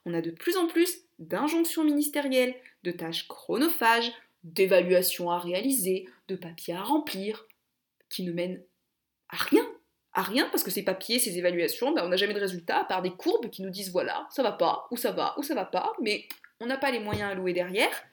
On 0.05 0.13
a 0.13 0.21
de 0.21 0.29
plus 0.29 0.57
en 0.57 0.67
plus 0.67 0.99
d'injonctions 1.17 1.83
ministérielles, 1.83 2.55
de 2.83 2.91
tâches 2.91 3.27
chronophages, 3.27 4.11
d'évaluations 4.43 5.31
à 5.31 5.39
réaliser, 5.39 6.07
de 6.27 6.35
papiers 6.35 6.75
à 6.75 6.83
remplir, 6.83 7.47
qui 8.09 8.23
ne 8.23 8.31
mènent 8.31 8.61
à 9.29 9.37
rien. 9.37 9.62
À 10.13 10.21
rien, 10.21 10.47
parce 10.49 10.63
que 10.63 10.69
ces 10.69 10.83
papiers, 10.83 11.17
ces 11.17 11.37
évaluations, 11.37 11.91
ben, 11.91 12.03
on 12.05 12.09
n'a 12.09 12.17
jamais 12.17 12.35
de 12.35 12.39
résultat 12.39 12.81
à 12.81 12.83
part 12.83 13.01
des 13.01 13.11
courbes 13.11 13.49
qui 13.49 13.63
nous 13.63 13.71
disent 13.71 13.91
voilà, 13.91 14.27
ça 14.29 14.43
va 14.43 14.51
pas, 14.51 14.87
ou 14.91 14.97
ça 14.97 15.11
va, 15.11 15.33
ou 15.37 15.43
ça 15.43 15.55
va 15.55 15.65
pas, 15.65 15.93
mais 16.01 16.27
on 16.59 16.67
n'a 16.67 16.77
pas 16.77 16.91
les 16.91 16.99
moyens 16.99 17.31
à 17.31 17.35
louer 17.35 17.53
derrière. 17.53 18.03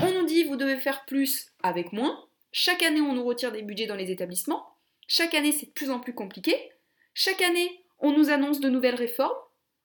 On 0.00 0.12
nous 0.12 0.26
dit 0.26 0.44
vous 0.44 0.56
devez 0.56 0.76
faire 0.76 1.06
plus 1.06 1.48
avec 1.62 1.92
moins. 1.92 2.24
Chaque 2.52 2.82
année, 2.82 3.00
on 3.00 3.14
nous 3.14 3.24
retire 3.24 3.52
des 3.52 3.62
budgets 3.62 3.86
dans 3.86 3.94
les 3.94 4.10
établissements. 4.10 4.66
Chaque 5.08 5.34
année, 5.34 5.52
c'est 5.52 5.66
de 5.66 5.72
plus 5.72 5.90
en 5.90 6.00
plus 6.00 6.14
compliqué. 6.14 6.72
Chaque 7.14 7.40
année, 7.42 7.82
on 7.98 8.12
nous 8.12 8.30
annonce 8.30 8.60
de 8.60 8.68
nouvelles 8.68 8.94
réformes. 8.94 9.36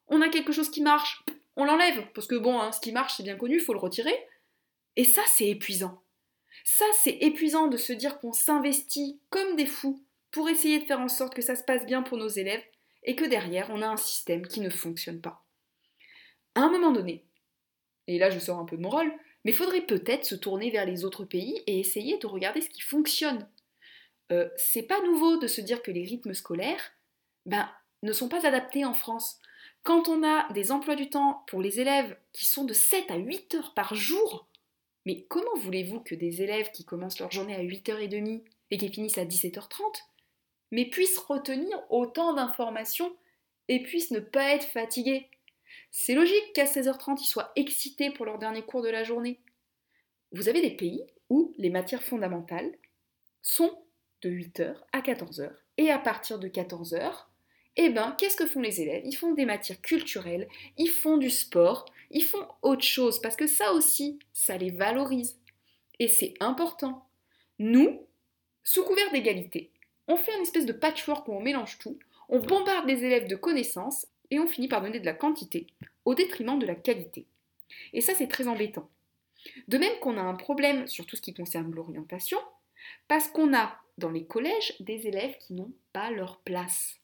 On 0.07 0.21
a 0.21 0.29
quelque 0.29 0.51
chose 0.51 0.69
qui 0.69 0.81
marche, 0.81 1.23
on 1.55 1.63
l'enlève. 1.63 2.05
Parce 2.13 2.27
que 2.27 2.35
bon, 2.35 2.59
hein, 2.59 2.71
ce 2.71 2.81
qui 2.81 2.91
marche, 2.91 3.13
c'est 3.15 3.23
bien 3.23 3.37
connu, 3.37 3.59
faut 3.59 3.73
le 3.73 3.79
retirer. 3.79 4.15
Et 4.97 5.05
ça, 5.05 5.21
c'est 5.27 5.47
épuisant. 5.47 6.01
Ça, 6.65 6.85
c'est 6.93 7.17
épuisant 7.21 7.67
de 7.67 7.77
se 7.77 7.93
dire 7.93 8.19
qu'on 8.19 8.33
s'investit 8.33 9.19
comme 9.29 9.55
des 9.55 9.65
fous 9.65 10.03
pour 10.31 10.49
essayer 10.49 10.79
de 10.79 10.85
faire 10.85 10.99
en 10.99 11.09
sorte 11.09 11.33
que 11.33 11.41
ça 11.41 11.55
se 11.55 11.63
passe 11.63 11.85
bien 11.85 12.01
pour 12.01 12.17
nos 12.17 12.27
élèves 12.27 12.63
et 13.03 13.15
que 13.15 13.25
derrière, 13.25 13.69
on 13.69 13.81
a 13.81 13.87
un 13.87 13.97
système 13.97 14.47
qui 14.47 14.61
ne 14.61 14.69
fonctionne 14.69 15.21
pas. 15.21 15.45
À 16.55 16.61
un 16.61 16.69
moment 16.69 16.91
donné, 16.91 17.25
et 18.07 18.17
là 18.17 18.29
je 18.29 18.39
sors 18.39 18.59
un 18.59 18.65
peu 18.65 18.77
de 18.77 18.81
mon 18.81 18.89
rôle, 18.89 19.11
mais 19.43 19.51
faudrait 19.51 19.85
peut-être 19.85 20.25
se 20.25 20.35
tourner 20.35 20.69
vers 20.69 20.85
les 20.85 21.03
autres 21.03 21.25
pays 21.25 21.61
et 21.67 21.79
essayer 21.79 22.17
de 22.17 22.27
regarder 22.27 22.61
ce 22.61 22.69
qui 22.69 22.81
fonctionne. 22.81 23.47
Euh, 24.31 24.49
c'est 24.55 24.83
pas 24.83 25.01
nouveau 25.01 25.37
de 25.37 25.47
se 25.47 25.61
dire 25.61 25.81
que 25.81 25.91
les 25.91 26.03
rythmes 26.03 26.33
scolaires 26.33 26.93
ben, 27.45 27.69
ne 28.03 28.13
sont 28.13 28.29
pas 28.29 28.45
adaptés 28.45 28.85
en 28.85 28.93
France. 28.93 29.39
Quand 29.83 30.07
on 30.07 30.23
a 30.23 30.51
des 30.53 30.71
emplois 30.71 30.95
du 30.95 31.09
temps 31.09 31.43
pour 31.47 31.61
les 31.61 31.79
élèves 31.79 32.15
qui 32.33 32.45
sont 32.45 32.65
de 32.65 32.73
7 32.73 33.09
à 33.09 33.17
8 33.17 33.55
heures 33.55 33.73
par 33.73 33.95
jour, 33.95 34.47
mais 35.05 35.25
comment 35.27 35.55
voulez-vous 35.57 36.01
que 36.01 36.13
des 36.13 36.43
élèves 36.43 36.71
qui 36.71 36.85
commencent 36.85 37.19
leur 37.19 37.31
journée 37.31 37.55
à 37.55 37.63
8h30 37.63 38.43
et 38.69 38.77
qui 38.77 38.89
finissent 38.89 39.17
à 39.17 39.25
17h30, 39.25 39.81
mais 40.71 40.85
puissent 40.85 41.17
retenir 41.17 41.83
autant 41.89 42.33
d'informations 42.33 43.13
et 43.67 43.83
puissent 43.83 44.11
ne 44.11 44.19
pas 44.19 44.53
être 44.53 44.65
fatigués 44.65 45.29
c'est 45.91 46.13
logique 46.13 46.53
qu'à 46.53 46.65
16h30, 46.65 47.21
ils 47.21 47.27
soient 47.27 47.51
excités 47.55 48.11
pour 48.11 48.25
leur 48.25 48.39
dernier 48.39 48.61
cours 48.61 48.81
de 48.81 48.89
la 48.89 49.03
journée. 49.03 49.39
Vous 50.31 50.47
avez 50.47 50.61
des 50.61 50.75
pays 50.75 51.03
où 51.29 51.53
les 51.57 51.69
matières 51.69 52.03
fondamentales 52.03 52.71
sont 53.41 53.83
de 54.21 54.29
8h 54.29 54.75
à 54.93 55.01
14h. 55.01 55.51
Et 55.77 55.91
à 55.91 55.99
partir 55.99 56.39
de 56.39 56.47
14h, 56.47 57.11
eh 57.77 57.89
ben, 57.89 58.15
qu'est-ce 58.17 58.37
que 58.37 58.45
font 58.45 58.61
les 58.61 58.81
élèves? 58.81 59.03
Ils 59.05 59.15
font 59.15 59.33
des 59.33 59.45
matières 59.45 59.81
culturelles, 59.81 60.47
ils 60.77 60.89
font 60.89 61.17
du 61.17 61.29
sport, 61.29 61.85
ils 62.09 62.23
font 62.23 62.45
autre 62.61 62.83
chose, 62.83 63.19
parce 63.21 63.35
que 63.35 63.47
ça 63.47 63.73
aussi, 63.73 64.19
ça 64.33 64.57
les 64.57 64.71
valorise. 64.71 65.39
Et 65.99 66.07
c'est 66.07 66.33
important. 66.39 67.07
Nous, 67.59 68.05
sous 68.63 68.83
couvert 68.83 69.11
d'égalité, 69.11 69.71
on 70.07 70.17
fait 70.17 70.35
une 70.35 70.41
espèce 70.41 70.65
de 70.65 70.73
patchwork 70.73 71.27
où 71.27 71.33
on 71.33 71.41
mélange 71.41 71.77
tout, 71.79 71.97
on 72.29 72.39
bombarde 72.39 72.87
les 72.87 73.03
élèves 73.03 73.27
de 73.27 73.35
connaissances 73.35 74.07
et 74.29 74.39
on 74.39 74.47
finit 74.47 74.67
par 74.67 74.81
donner 74.81 74.99
de 74.99 75.05
la 75.05 75.13
quantité 75.13 75.67
au 76.05 76.15
détriment 76.15 76.59
de 76.59 76.65
la 76.65 76.75
qualité. 76.75 77.27
Et 77.93 78.01
ça, 78.01 78.13
c'est 78.15 78.27
très 78.27 78.47
embêtant. 78.47 78.89
De 79.67 79.77
même 79.77 79.97
qu'on 79.99 80.17
a 80.17 80.21
un 80.21 80.35
problème 80.35 80.87
sur 80.87 81.05
tout 81.05 81.15
ce 81.15 81.21
qui 81.21 81.33
concerne 81.33 81.73
l'orientation, 81.73 82.39
parce 83.07 83.27
qu'on 83.27 83.53
a 83.55 83.79
dans 83.97 84.11
les 84.11 84.25
collèges 84.25 84.75
des 84.79 85.07
élèves 85.07 85.37
qui 85.39 85.53
n'ont 85.53 85.73
pas 85.93 86.11
leur 86.11 86.39
place. 86.39 86.95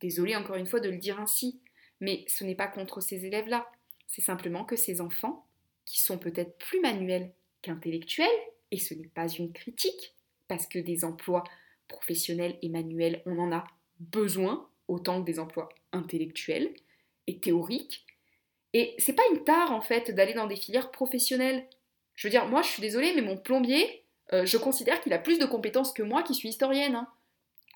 Désolée 0.00 0.36
encore 0.36 0.56
une 0.56 0.66
fois 0.66 0.80
de 0.80 0.90
le 0.90 0.98
dire 0.98 1.20
ainsi, 1.20 1.60
mais 2.00 2.24
ce 2.26 2.44
n'est 2.44 2.54
pas 2.54 2.66
contre 2.66 3.00
ces 3.00 3.26
élèves-là, 3.26 3.70
c'est 4.06 4.22
simplement 4.22 4.64
que 4.64 4.76
ces 4.76 5.00
enfants, 5.00 5.46
qui 5.84 6.00
sont 6.00 6.18
peut-être 6.18 6.56
plus 6.58 6.80
manuels 6.80 7.32
qu'intellectuels, 7.62 8.28
et 8.70 8.78
ce 8.78 8.94
n'est 8.94 9.08
pas 9.08 9.28
une 9.28 9.52
critique, 9.52 10.14
parce 10.48 10.66
que 10.66 10.78
des 10.78 11.04
emplois 11.04 11.44
professionnels 11.90 12.56
et 12.62 12.68
manuels, 12.68 13.22
on 13.26 13.38
en 13.38 13.52
a 13.52 13.64
besoin 13.98 14.68
autant 14.88 15.20
que 15.20 15.26
des 15.26 15.38
emplois 15.38 15.68
intellectuels 15.92 16.72
et 17.26 17.38
théoriques. 17.38 18.06
Et 18.72 18.94
c'est 18.98 19.12
pas 19.12 19.22
une 19.32 19.44
tare 19.44 19.72
en 19.72 19.80
fait 19.80 20.10
d'aller 20.10 20.32
dans 20.32 20.46
des 20.46 20.56
filières 20.56 20.90
professionnelles. 20.90 21.66
Je 22.14 22.26
veux 22.26 22.30
dire, 22.30 22.46
moi 22.46 22.62
je 22.62 22.68
suis 22.68 22.80
désolée, 22.80 23.12
mais 23.14 23.22
mon 23.22 23.36
plombier, 23.36 24.04
euh, 24.32 24.46
je 24.46 24.56
considère 24.56 25.00
qu'il 25.00 25.12
a 25.12 25.18
plus 25.18 25.38
de 25.38 25.44
compétences 25.44 25.92
que 25.92 26.02
moi 26.02 26.22
qui 26.22 26.34
suis 26.34 26.48
historienne. 26.48 26.94
Hein. 26.94 27.08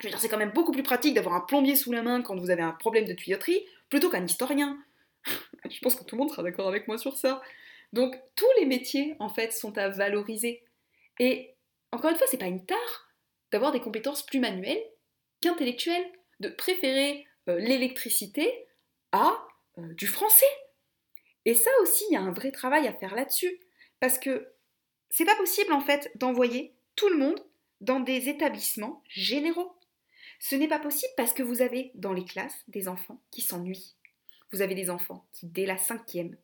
Je 0.00 0.06
veux 0.06 0.10
dire, 0.10 0.20
c'est 0.20 0.28
quand 0.28 0.38
même 0.38 0.52
beaucoup 0.52 0.72
plus 0.72 0.82
pratique 0.82 1.14
d'avoir 1.14 1.34
un 1.34 1.40
plombier 1.40 1.76
sous 1.76 1.92
la 1.92 2.02
main 2.02 2.22
quand 2.22 2.36
vous 2.36 2.50
avez 2.50 2.62
un 2.62 2.72
problème 2.72 3.04
de 3.04 3.12
tuyauterie 3.12 3.64
plutôt 3.90 4.10
qu'un 4.10 4.24
historien. 4.24 4.78
je 5.70 5.78
pense 5.80 5.96
que 5.96 6.04
tout 6.04 6.16
le 6.16 6.20
monde 6.20 6.30
sera 6.30 6.42
d'accord 6.42 6.68
avec 6.68 6.88
moi 6.88 6.98
sur 6.98 7.16
ça. 7.16 7.42
Donc 7.92 8.16
tous 8.34 8.50
les 8.58 8.66
métiers 8.66 9.16
en 9.18 9.28
fait 9.28 9.52
sont 9.52 9.76
à 9.78 9.88
valoriser. 9.88 10.64
Et 11.20 11.54
encore 11.92 12.10
une 12.10 12.16
fois, 12.16 12.26
c'est 12.28 12.38
pas 12.38 12.46
une 12.46 12.64
tare 12.64 13.03
d'avoir 13.54 13.70
des 13.70 13.80
compétences 13.80 14.26
plus 14.26 14.40
manuelles 14.40 14.82
qu'intellectuelles, 15.40 16.10
de 16.40 16.48
préférer 16.48 17.24
euh, 17.48 17.56
l'électricité 17.60 18.52
à 19.12 19.46
euh, 19.78 19.94
du 19.94 20.08
français. 20.08 20.44
Et 21.44 21.54
ça 21.54 21.70
aussi, 21.80 22.02
il 22.10 22.14
y 22.14 22.16
a 22.16 22.20
un 22.20 22.32
vrai 22.32 22.50
travail 22.50 22.88
à 22.88 22.92
faire 22.92 23.14
là-dessus. 23.14 23.60
Parce 24.00 24.18
que 24.18 24.48
c'est 25.08 25.24
pas 25.24 25.36
possible 25.36 25.72
en 25.72 25.80
fait 25.80 26.10
d'envoyer 26.16 26.74
tout 26.96 27.08
le 27.08 27.16
monde 27.16 27.40
dans 27.80 28.00
des 28.00 28.28
établissements 28.28 29.04
généraux. 29.06 29.76
Ce 30.40 30.56
n'est 30.56 30.66
pas 30.66 30.80
possible 30.80 31.12
parce 31.16 31.32
que 31.32 31.44
vous 31.44 31.62
avez 31.62 31.92
dans 31.94 32.12
les 32.12 32.24
classes 32.24 32.64
des 32.66 32.88
enfants 32.88 33.20
qui 33.30 33.40
s'ennuient. 33.40 33.94
Vous 34.50 34.62
avez 34.62 34.74
des 34.74 34.90
enfants 34.90 35.24
qui, 35.32 35.46
dès 35.46 35.64
la 35.64 35.78
cinquième, 35.78 36.36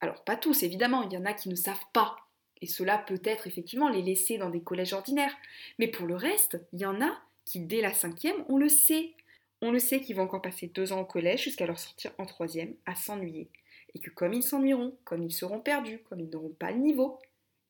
alors 0.00 0.22
pas 0.22 0.36
tous 0.36 0.62
évidemment, 0.62 1.02
il 1.02 1.12
y 1.12 1.18
en 1.18 1.24
a 1.24 1.34
qui 1.34 1.48
ne 1.48 1.56
savent 1.56 1.90
pas, 1.92 2.23
et 2.64 2.66
cela 2.66 2.96
peut 2.96 3.20
être 3.24 3.46
effectivement 3.46 3.90
les 3.90 4.00
laisser 4.00 4.38
dans 4.38 4.48
des 4.48 4.62
collèges 4.62 4.94
ordinaires, 4.94 5.36
mais 5.78 5.86
pour 5.86 6.06
le 6.06 6.16
reste, 6.16 6.58
il 6.72 6.80
y 6.80 6.86
en 6.86 7.02
a 7.02 7.14
qui, 7.44 7.60
dès 7.60 7.82
la 7.82 7.92
cinquième, 7.92 8.42
on 8.48 8.56
le 8.56 8.70
sait. 8.70 9.12
On 9.60 9.70
le 9.70 9.78
sait 9.78 10.00
qu'ils 10.00 10.16
vont 10.16 10.22
encore 10.22 10.40
passer 10.40 10.68
deux 10.68 10.90
ans 10.90 11.02
au 11.02 11.04
collège 11.04 11.42
jusqu'à 11.42 11.66
leur 11.66 11.78
sortir 11.78 12.12
en 12.16 12.24
troisième 12.24 12.74
à 12.86 12.94
s'ennuyer, 12.94 13.50
et 13.94 13.98
que 13.98 14.08
comme 14.08 14.32
ils 14.32 14.42
s'ennuieront, 14.42 14.96
comme 15.04 15.22
ils 15.22 15.30
seront 15.30 15.60
perdus, 15.60 15.98
comme 16.08 16.20
ils 16.20 16.30
n'auront 16.30 16.56
pas 16.58 16.70
le 16.70 16.78
niveau, 16.78 17.18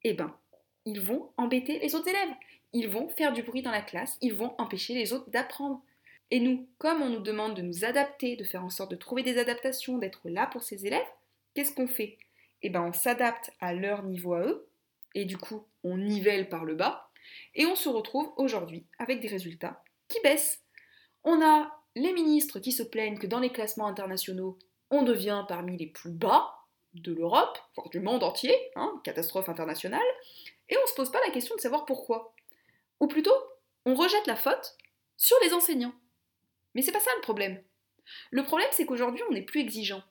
eh 0.04 0.12
ben, 0.12 0.32
ils 0.84 1.00
vont 1.00 1.28
embêter 1.38 1.80
les 1.80 1.96
autres 1.96 2.08
élèves. 2.08 2.34
Ils 2.72 2.88
vont 2.88 3.08
faire 3.08 3.32
du 3.32 3.42
bruit 3.42 3.62
dans 3.62 3.72
la 3.72 3.82
classe, 3.82 4.16
ils 4.20 4.32
vont 4.32 4.54
empêcher 4.58 4.94
les 4.94 5.12
autres 5.12 5.28
d'apprendre. 5.30 5.82
Et 6.30 6.38
nous, 6.38 6.68
comme 6.78 7.02
on 7.02 7.10
nous 7.10 7.20
demande 7.20 7.56
de 7.56 7.62
nous 7.62 7.84
adapter, 7.84 8.36
de 8.36 8.44
faire 8.44 8.64
en 8.64 8.70
sorte 8.70 8.92
de 8.92 8.96
trouver 8.96 9.24
des 9.24 9.38
adaptations, 9.38 9.98
d'être 9.98 10.28
là 10.28 10.46
pour 10.46 10.62
ces 10.62 10.86
élèves, 10.86 11.02
qu'est-ce 11.52 11.74
qu'on 11.74 11.88
fait? 11.88 12.16
Eh 12.62 12.70
bien, 12.70 12.84
on 12.84 12.92
s'adapte 12.92 13.50
à 13.60 13.74
leur 13.74 14.04
niveau 14.04 14.34
à 14.34 14.40
eux, 14.46 14.68
et 15.14 15.24
du 15.24 15.36
coup, 15.36 15.66
on 15.82 15.96
nivelle 15.96 16.48
par 16.48 16.64
le 16.64 16.74
bas, 16.74 17.10
et 17.54 17.66
on 17.66 17.76
se 17.76 17.88
retrouve 17.88 18.32
aujourd'hui 18.36 18.86
avec 18.98 19.20
des 19.20 19.28
résultats 19.28 19.82
qui 20.08 20.20
baissent. 20.20 20.62
On 21.24 21.44
a 21.44 21.72
les 21.96 22.12
ministres 22.12 22.58
qui 22.58 22.72
se 22.72 22.82
plaignent 22.82 23.18
que 23.18 23.26
dans 23.26 23.40
les 23.40 23.50
classements 23.50 23.86
internationaux, 23.86 24.58
on 24.90 25.02
devient 25.02 25.44
parmi 25.48 25.76
les 25.76 25.86
plus 25.86 26.10
bas 26.10 26.54
de 26.94 27.12
l'Europe, 27.12 27.58
voire 27.74 27.88
du 27.90 28.00
monde 28.00 28.22
entier, 28.22 28.56
hein, 28.76 29.00
catastrophe 29.04 29.48
internationale, 29.48 30.00
et 30.68 30.76
on 30.76 30.82
ne 30.82 30.86
se 30.86 30.94
pose 30.94 31.10
pas 31.10 31.20
la 31.26 31.32
question 31.32 31.54
de 31.56 31.60
savoir 31.60 31.84
pourquoi. 31.84 32.34
Ou 33.00 33.06
plutôt, 33.06 33.34
on 33.84 33.94
rejette 33.94 34.26
la 34.26 34.36
faute 34.36 34.76
sur 35.16 35.36
les 35.42 35.52
enseignants. 35.52 35.94
Mais 36.74 36.82
c'est 36.82 36.92
pas 36.92 37.00
ça 37.00 37.10
le 37.16 37.22
problème. 37.22 37.62
Le 38.30 38.44
problème, 38.44 38.68
c'est 38.72 38.86
qu'aujourd'hui, 38.86 39.22
on 39.28 39.32
n'est 39.32 39.42
plus 39.42 39.60
exigeant. 39.60 40.02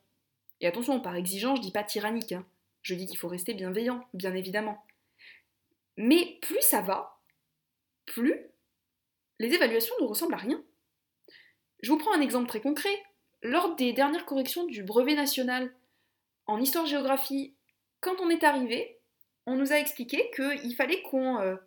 Et 0.61 0.67
attention, 0.67 0.99
par 0.99 1.15
exigeant, 1.15 1.55
je 1.55 1.61
dis 1.61 1.71
pas 1.71 1.83
tyrannique. 1.83 2.31
Hein. 2.31 2.45
Je 2.81 2.95
dis 2.95 3.05
qu'il 3.05 3.17
faut 3.17 3.27
rester 3.27 3.53
bienveillant, 3.53 4.05
bien 4.13 4.33
évidemment. 4.33 4.83
Mais 5.97 6.39
plus 6.41 6.62
ça 6.62 6.82
va, 6.82 7.19
plus 8.06 8.53
les 9.39 9.53
évaluations 9.53 9.95
ne 9.99 10.06
ressemblent 10.06 10.34
à 10.36 10.38
rien. 10.38 10.63
Je 11.82 11.91
vous 11.91 11.97
prends 11.97 12.13
un 12.13 12.21
exemple 12.21 12.47
très 12.47 12.62
concret. 12.62 13.03
Lors 13.41 13.75
des 13.75 13.91
dernières 13.91 14.25
corrections 14.25 14.65
du 14.65 14.84
brevet 14.84 15.15
national 15.15 15.73
en 16.45 16.62
histoire-géographie, 16.62 17.56
quand 17.99 18.15
on 18.21 18.29
est 18.29 18.45
arrivé, 18.45 18.99
on 19.45 19.56
nous 19.56 19.73
a 19.73 19.79
expliqué 19.79 20.32
qu'il 20.34 20.75
fallait 20.75 21.01
qu'on 21.01 21.41
euh, 21.41 21.58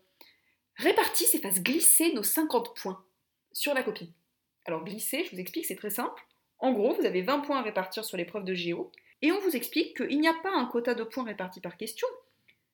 répartisse 0.77 1.35
et 1.35 1.39
fasse 1.39 1.63
glisser 1.63 2.15
nos 2.15 2.23
50 2.23 2.75
points 2.77 3.05
sur 3.53 3.75
la 3.75 3.83
copie. 3.83 4.13
Alors 4.65 4.85
glisser, 4.85 5.25
je 5.25 5.33
vous 5.33 5.41
explique, 5.41 5.67
c'est 5.67 5.77
très 5.77 5.91
simple. 5.91 6.23
En 6.59 6.73
gros, 6.73 6.95
vous 6.95 7.05
avez 7.05 7.21
20 7.21 7.41
points 7.41 7.59
à 7.59 7.63
répartir 7.63 8.05
sur 8.05 8.17
l'épreuve 8.17 8.45
de 8.45 8.55
géo, 8.55 8.91
et 9.21 9.33
on 9.33 9.41
vous 9.41 9.55
explique 9.55 9.97
qu'il 9.97 10.19
n'y 10.19 10.29
a 10.29 10.35
pas 10.43 10.53
un 10.53 10.65
quota 10.65 10.95
de 10.95 11.05
points 11.05 11.25
répartis 11.25 11.61
par 11.61 11.77
question, 11.77 12.09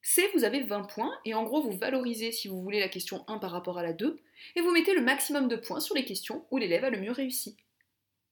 c'est 0.02 0.28
vous 0.34 0.44
avez 0.44 0.62
20 0.62 0.82
points, 0.82 1.16
et 1.24 1.34
en 1.34 1.44
gros 1.44 1.62
vous 1.62 1.76
valorisez 1.76 2.32
si 2.32 2.48
vous 2.48 2.60
voulez 2.60 2.80
la 2.80 2.88
question 2.88 3.24
1 3.28 3.38
par 3.38 3.50
rapport 3.50 3.78
à 3.78 3.82
la 3.82 3.92
2, 3.92 4.18
et 4.56 4.60
vous 4.60 4.70
mettez 4.70 4.94
le 4.94 5.00
maximum 5.02 5.48
de 5.48 5.56
points 5.56 5.80
sur 5.80 5.94
les 5.94 6.04
questions 6.04 6.44
où 6.50 6.58
l'élève 6.58 6.84
a 6.84 6.90
le 6.90 6.98
mieux 6.98 7.12
réussi. 7.12 7.56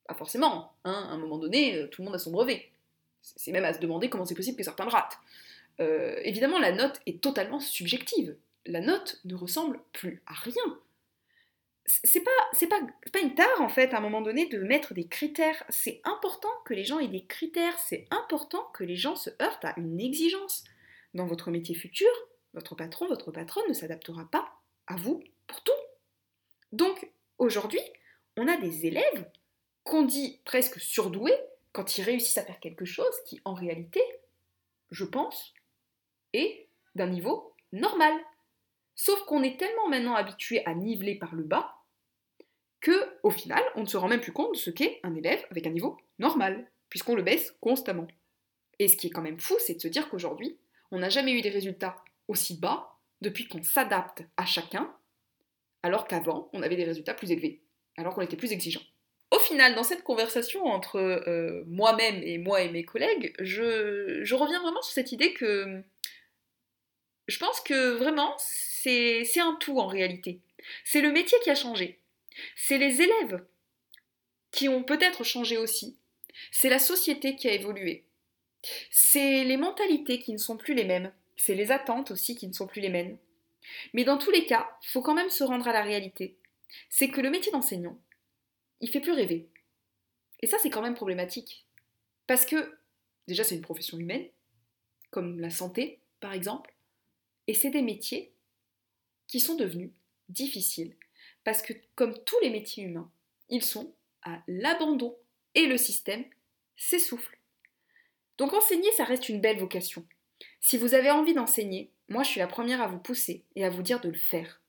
Pas 0.06 0.14
forcément, 0.14 0.72
hein, 0.84 1.06
à 1.08 1.12
un 1.12 1.18
moment 1.18 1.38
donné, 1.38 1.76
euh, 1.76 1.86
tout 1.86 2.02
le 2.02 2.06
monde 2.06 2.16
a 2.16 2.18
son 2.18 2.32
brevet. 2.32 2.70
C'est 3.22 3.52
même 3.52 3.64
à 3.64 3.72
se 3.72 3.80
demander 3.80 4.10
comment 4.10 4.24
c'est 4.24 4.34
possible 4.34 4.56
que 4.56 4.64
certains 4.64 4.84
le 4.84 4.90
ratent. 4.90 5.18
Euh, 5.78 6.18
évidemment, 6.24 6.58
la 6.58 6.72
note 6.72 7.00
est 7.06 7.20
totalement 7.20 7.60
subjective 7.60 8.34
la 8.66 8.80
note 8.80 9.20
ne 9.24 9.34
ressemble 9.34 9.80
plus 9.92 10.22
à 10.26 10.34
rien. 10.34 10.78
C'est 11.86 12.22
pas, 12.22 12.30
c'est 12.52 12.68
pas, 12.68 12.80
pas 13.12 13.20
une 13.20 13.34
tare 13.34 13.60
en 13.60 13.68
fait 13.68 13.92
à 13.94 13.98
un 13.98 14.00
moment 14.00 14.20
donné 14.20 14.46
de 14.46 14.58
mettre 14.58 14.94
des 14.94 15.08
critères. 15.08 15.64
C'est 15.68 16.00
important 16.04 16.50
que 16.64 16.74
les 16.74 16.84
gens 16.84 17.00
aient 17.00 17.08
des 17.08 17.24
critères, 17.24 17.76
c'est 17.78 18.06
important 18.10 18.64
que 18.74 18.84
les 18.84 18.96
gens 18.96 19.16
se 19.16 19.30
heurtent 19.42 19.64
à 19.64 19.74
une 19.76 20.00
exigence. 20.00 20.64
Dans 21.14 21.26
votre 21.26 21.50
métier 21.50 21.74
futur, 21.74 22.10
votre 22.54 22.74
patron, 22.74 23.08
votre 23.08 23.32
patronne 23.32 23.68
ne 23.68 23.74
s'adaptera 23.74 24.28
pas 24.30 24.52
à 24.86 24.96
vous 24.96 25.22
pour 25.46 25.62
tout. 25.62 25.72
Donc 26.72 27.10
aujourd'hui, 27.38 27.80
on 28.36 28.48
a 28.48 28.56
des 28.56 28.86
élèves 28.86 29.30
qu'on 29.84 30.02
dit 30.02 30.40
presque 30.44 30.80
surdoués 30.80 31.36
quand 31.72 31.98
ils 31.98 32.02
réussissent 32.02 32.38
à 32.38 32.44
faire 32.44 32.60
quelque 32.60 32.84
chose 32.84 33.14
qui 33.26 33.40
en 33.44 33.54
réalité, 33.54 34.02
je 34.90 35.04
pense, 35.04 35.54
est 36.32 36.68
d'un 36.94 37.08
niveau 37.08 37.54
normal. 37.72 38.12
Sauf 38.94 39.20
qu'on 39.24 39.42
est 39.42 39.58
tellement 39.58 39.88
maintenant 39.88 40.14
habitué 40.14 40.64
à 40.66 40.74
niveler 40.74 41.16
par 41.16 41.34
le 41.34 41.42
bas 41.42 41.76
que, 42.80 43.18
au 43.22 43.30
final, 43.30 43.62
on 43.74 43.82
ne 43.82 43.86
se 43.86 43.96
rend 43.96 44.08
même 44.08 44.20
plus 44.20 44.32
compte 44.32 44.52
de 44.52 44.58
ce 44.58 44.70
qu'est 44.70 45.00
un 45.02 45.14
élève 45.14 45.44
avec 45.50 45.66
un 45.66 45.70
niveau 45.70 45.98
normal, 46.18 46.70
puisqu'on 46.88 47.14
le 47.14 47.22
baisse 47.22 47.54
constamment. 47.60 48.08
Et 48.78 48.88
ce 48.88 48.96
qui 48.96 49.08
est 49.08 49.10
quand 49.10 49.22
même 49.22 49.40
fou, 49.40 49.54
c'est 49.58 49.74
de 49.74 49.80
se 49.80 49.88
dire 49.88 50.08
qu'aujourd'hui, 50.08 50.58
on 50.90 50.98
n'a 50.98 51.08
jamais 51.08 51.32
eu 51.32 51.40
des 51.40 51.50
résultats 51.50 51.96
aussi 52.28 52.58
bas 52.58 52.98
depuis 53.20 53.48
qu'on 53.48 53.62
s'adapte 53.62 54.22
à 54.36 54.46
chacun, 54.46 54.94
alors 55.82 56.06
qu'avant, 56.06 56.48
on 56.52 56.62
avait 56.62 56.76
des 56.76 56.84
résultats 56.84 57.14
plus 57.14 57.30
élevés, 57.32 57.62
alors 57.96 58.14
qu'on 58.14 58.22
était 58.22 58.36
plus 58.36 58.52
exigeant. 58.52 58.82
Au 59.30 59.38
final, 59.38 59.74
dans 59.74 59.84
cette 59.84 60.02
conversation 60.02 60.64
entre 60.64 60.96
euh, 60.96 61.62
moi-même 61.66 62.20
et 62.22 62.38
moi 62.38 62.62
et 62.62 62.70
mes 62.70 62.84
collègues, 62.84 63.32
je, 63.38 64.20
je 64.22 64.34
reviens 64.34 64.60
vraiment 64.60 64.82
sur 64.82 64.92
cette 64.92 65.12
idée 65.12 65.32
que 65.32 65.82
je 67.28 67.38
pense 67.38 67.60
que 67.60 67.92
vraiment, 67.92 68.34
c'est 68.38 69.24
un 69.38 69.54
tout 69.60 69.78
en 69.78 69.86
réalité. 69.86 70.40
C'est 70.84 71.00
le 71.00 71.12
métier 71.12 71.38
qui 71.44 71.50
a 71.50 71.54
changé. 71.54 72.00
C'est 72.56 72.78
les 72.78 73.02
élèves 73.02 73.44
qui 74.50 74.68
ont 74.68 74.82
peut-être 74.82 75.22
changé 75.22 75.56
aussi. 75.56 75.96
C'est 76.50 76.68
la 76.68 76.78
société 76.78 77.36
qui 77.36 77.48
a 77.48 77.52
évolué. 77.52 78.04
C'est 78.90 79.44
les 79.44 79.56
mentalités 79.56 80.18
qui 80.18 80.32
ne 80.32 80.38
sont 80.38 80.56
plus 80.56 80.74
les 80.74 80.84
mêmes. 80.84 81.12
C'est 81.36 81.54
les 81.54 81.70
attentes 81.70 82.10
aussi 82.10 82.36
qui 82.36 82.46
ne 82.46 82.52
sont 82.52 82.66
plus 82.66 82.80
les 82.80 82.88
mêmes. 82.90 83.16
Mais 83.94 84.04
dans 84.04 84.18
tous 84.18 84.30
les 84.30 84.46
cas, 84.46 84.70
il 84.82 84.88
faut 84.88 85.02
quand 85.02 85.14
même 85.14 85.30
se 85.30 85.44
rendre 85.44 85.68
à 85.68 85.72
la 85.72 85.82
réalité. 85.82 86.36
C'est 86.88 87.08
que 87.08 87.20
le 87.20 87.30
métier 87.30 87.52
d'enseignant, 87.52 87.98
il 88.80 88.90
fait 88.90 89.00
plus 89.00 89.12
rêver. 89.12 89.48
Et 90.40 90.46
ça, 90.46 90.58
c'est 90.58 90.70
quand 90.70 90.82
même 90.82 90.94
problématique. 90.94 91.66
Parce 92.26 92.46
que, 92.46 92.78
déjà, 93.26 93.44
c'est 93.44 93.56
une 93.56 93.62
profession 93.62 93.98
humaine, 93.98 94.26
comme 95.10 95.40
la 95.40 95.50
santé, 95.50 96.00
par 96.20 96.32
exemple. 96.32 96.74
Et 97.46 97.54
c'est 97.54 97.70
des 97.70 97.82
métiers 97.82 98.32
qui 99.26 99.40
sont 99.40 99.56
devenus 99.56 99.90
difficiles. 100.28 100.96
Parce 101.44 101.62
que 101.62 101.72
comme 101.94 102.22
tous 102.24 102.38
les 102.42 102.50
métiers 102.50 102.84
humains, 102.84 103.10
ils 103.48 103.64
sont 103.64 103.94
à 104.22 104.42
l'abandon 104.46 105.16
et 105.54 105.66
le 105.66 105.76
système 105.76 106.24
s'essouffle. 106.76 107.39
Donc 108.40 108.54
enseigner, 108.54 108.90
ça 108.92 109.04
reste 109.04 109.28
une 109.28 109.42
belle 109.42 109.58
vocation. 109.58 110.02
Si 110.60 110.78
vous 110.78 110.94
avez 110.94 111.10
envie 111.10 111.34
d'enseigner, 111.34 111.90
moi 112.08 112.22
je 112.22 112.30
suis 112.30 112.40
la 112.40 112.46
première 112.46 112.80
à 112.80 112.86
vous 112.86 112.98
pousser 112.98 113.44
et 113.54 113.66
à 113.66 113.70
vous 113.70 113.82
dire 113.82 114.00
de 114.00 114.08
le 114.08 114.16
faire. 114.16 114.62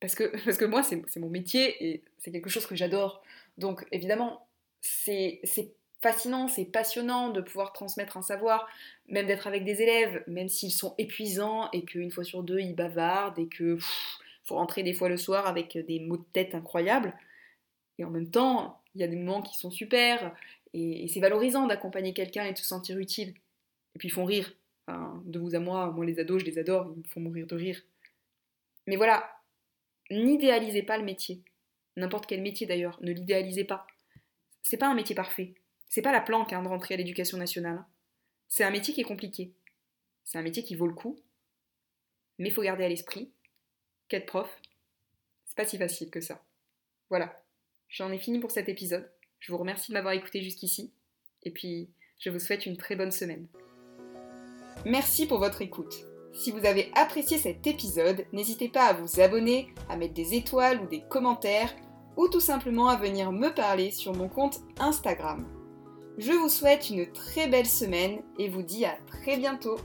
Parce 0.00 0.16
que, 0.16 0.64
moi, 0.66 0.82
c'est 0.82 1.20
mon 1.20 1.30
métier 1.30 1.86
et 1.86 2.02
c'est 2.18 2.32
quelque 2.32 2.50
chose 2.50 2.66
que 2.66 2.74
j'adore. 2.74 3.22
Donc 3.58 3.86
évidemment, 3.92 4.48
c'est 4.80 5.40
fascinant, 6.00 6.48
c'est 6.48 6.64
passionnant 6.64 7.30
de 7.30 7.40
pouvoir 7.40 7.72
transmettre 7.72 8.16
un 8.16 8.22
savoir, 8.22 8.68
même 9.06 9.28
d'être 9.28 9.46
avec 9.46 9.64
des 9.64 9.82
élèves, 9.82 10.24
même 10.26 10.48
s'ils 10.48 10.72
sont 10.72 10.96
épuisants 10.98 11.70
et 11.70 11.84
qu'une 11.84 12.10
fois 12.10 12.24
sur 12.24 12.42
deux 12.42 12.58
ils 12.58 12.74
bavardent 12.74 13.38
et 13.38 13.46
que 13.46 13.78
faut 14.42 14.56
rentrer 14.56 14.82
des 14.82 14.94
fois 14.94 15.08
le 15.08 15.16
soir 15.16 15.46
avec 15.46 15.78
des 15.78 16.00
mots 16.00 16.16
de 16.16 16.26
tête 16.32 16.56
incroyables. 16.56 17.14
Et 17.98 18.04
en 18.04 18.10
même 18.10 18.32
temps, 18.32 18.82
il 18.96 19.00
y 19.00 19.04
a 19.04 19.06
des 19.06 19.14
moments 19.14 19.42
qui 19.42 19.56
sont 19.56 19.70
super 19.70 20.34
et, 20.74 21.08
c'est 21.08 21.20
valorisant 21.20 21.66
d'accompagner 21.66 22.12
quelqu'un 22.12 22.44
et 22.44 22.52
de 22.52 22.58
se 22.58 22.64
sentir 22.64 22.98
utile. 22.98 23.34
Et 23.94 23.98
puis 23.98 24.08
ils 24.08 24.12
font 24.12 24.24
rire. 24.24 24.52
de 24.88 25.38
vous 25.38 25.54
à 25.54 25.58
moi, 25.58 25.90
moi 25.90 26.04
les 26.04 26.18
ados, 26.18 26.40
je 26.40 26.46
les 26.46 26.58
adore, 26.58 26.92
ils 26.94 27.02
me 27.02 27.08
font 27.08 27.20
mourir 27.20 27.46
de 27.46 27.56
rire. 27.56 27.82
Mais 28.86 28.96
voilà, 28.96 29.30
n'idéalisez 30.10 30.82
pas 30.82 30.98
le 30.98 31.04
métier. 31.04 31.42
N'importe 31.96 32.26
quel 32.26 32.42
métier 32.42 32.66
d'ailleurs, 32.66 32.98
ne 33.02 33.12
l'idéalisez 33.12 33.64
pas. 33.64 33.86
C'est 34.62 34.78
pas 34.78 34.88
un 34.88 34.94
métier 34.94 35.14
parfait. 35.14 35.54
C'est 35.88 36.02
pas 36.02 36.12
la 36.12 36.20
planque 36.20 36.52
hein, 36.52 36.62
de 36.62 36.68
rentrer 36.68 36.94
à 36.94 36.96
l'éducation 36.96 37.36
nationale. 37.36 37.84
C'est 38.48 38.64
un 38.64 38.70
métier 38.70 38.94
qui 38.94 39.02
est 39.02 39.04
compliqué. 39.04 39.52
C'est 40.24 40.38
un 40.38 40.42
métier 40.42 40.62
qui 40.62 40.74
vaut 40.74 40.86
le 40.86 40.94
coup. 40.94 41.18
Mais 42.38 42.48
il 42.48 42.52
faut 42.52 42.62
garder 42.62 42.84
à 42.84 42.88
l'esprit 42.88 43.30
qu'être 44.08 44.26
prof, 44.26 44.48
c'est 45.44 45.56
pas 45.56 45.66
si 45.66 45.76
facile 45.76 46.10
que 46.10 46.20
ça. 46.20 46.42
Voilà, 47.10 47.42
j'en 47.88 48.10
ai 48.10 48.18
fini 48.18 48.40
pour 48.40 48.50
cet 48.50 48.68
épisode. 48.68 49.10
Je 49.42 49.50
vous 49.50 49.58
remercie 49.58 49.90
de 49.90 49.94
m'avoir 49.94 50.14
écouté 50.14 50.40
jusqu'ici. 50.40 50.92
Et 51.42 51.50
puis, 51.50 51.90
je 52.20 52.30
vous 52.30 52.38
souhaite 52.38 52.64
une 52.64 52.76
très 52.76 52.94
bonne 52.94 53.10
semaine. 53.10 53.48
Merci 54.86 55.26
pour 55.26 55.40
votre 55.40 55.62
écoute. 55.62 56.06
Si 56.32 56.52
vous 56.52 56.64
avez 56.64 56.92
apprécié 56.94 57.38
cet 57.38 57.66
épisode, 57.66 58.24
n'hésitez 58.32 58.68
pas 58.68 58.86
à 58.86 58.92
vous 58.92 59.20
abonner, 59.20 59.74
à 59.88 59.96
mettre 59.96 60.14
des 60.14 60.34
étoiles 60.34 60.80
ou 60.80 60.86
des 60.86 61.02
commentaires, 61.08 61.74
ou 62.16 62.28
tout 62.28 62.38
simplement 62.38 62.86
à 62.86 62.96
venir 62.96 63.32
me 63.32 63.48
parler 63.48 63.90
sur 63.90 64.14
mon 64.14 64.28
compte 64.28 64.60
Instagram. 64.78 65.44
Je 66.18 66.30
vous 66.30 66.48
souhaite 66.48 66.90
une 66.90 67.10
très 67.10 67.48
belle 67.48 67.66
semaine 67.66 68.22
et 68.38 68.48
vous 68.48 68.62
dis 68.62 68.84
à 68.84 68.96
très 69.08 69.38
bientôt 69.38 69.76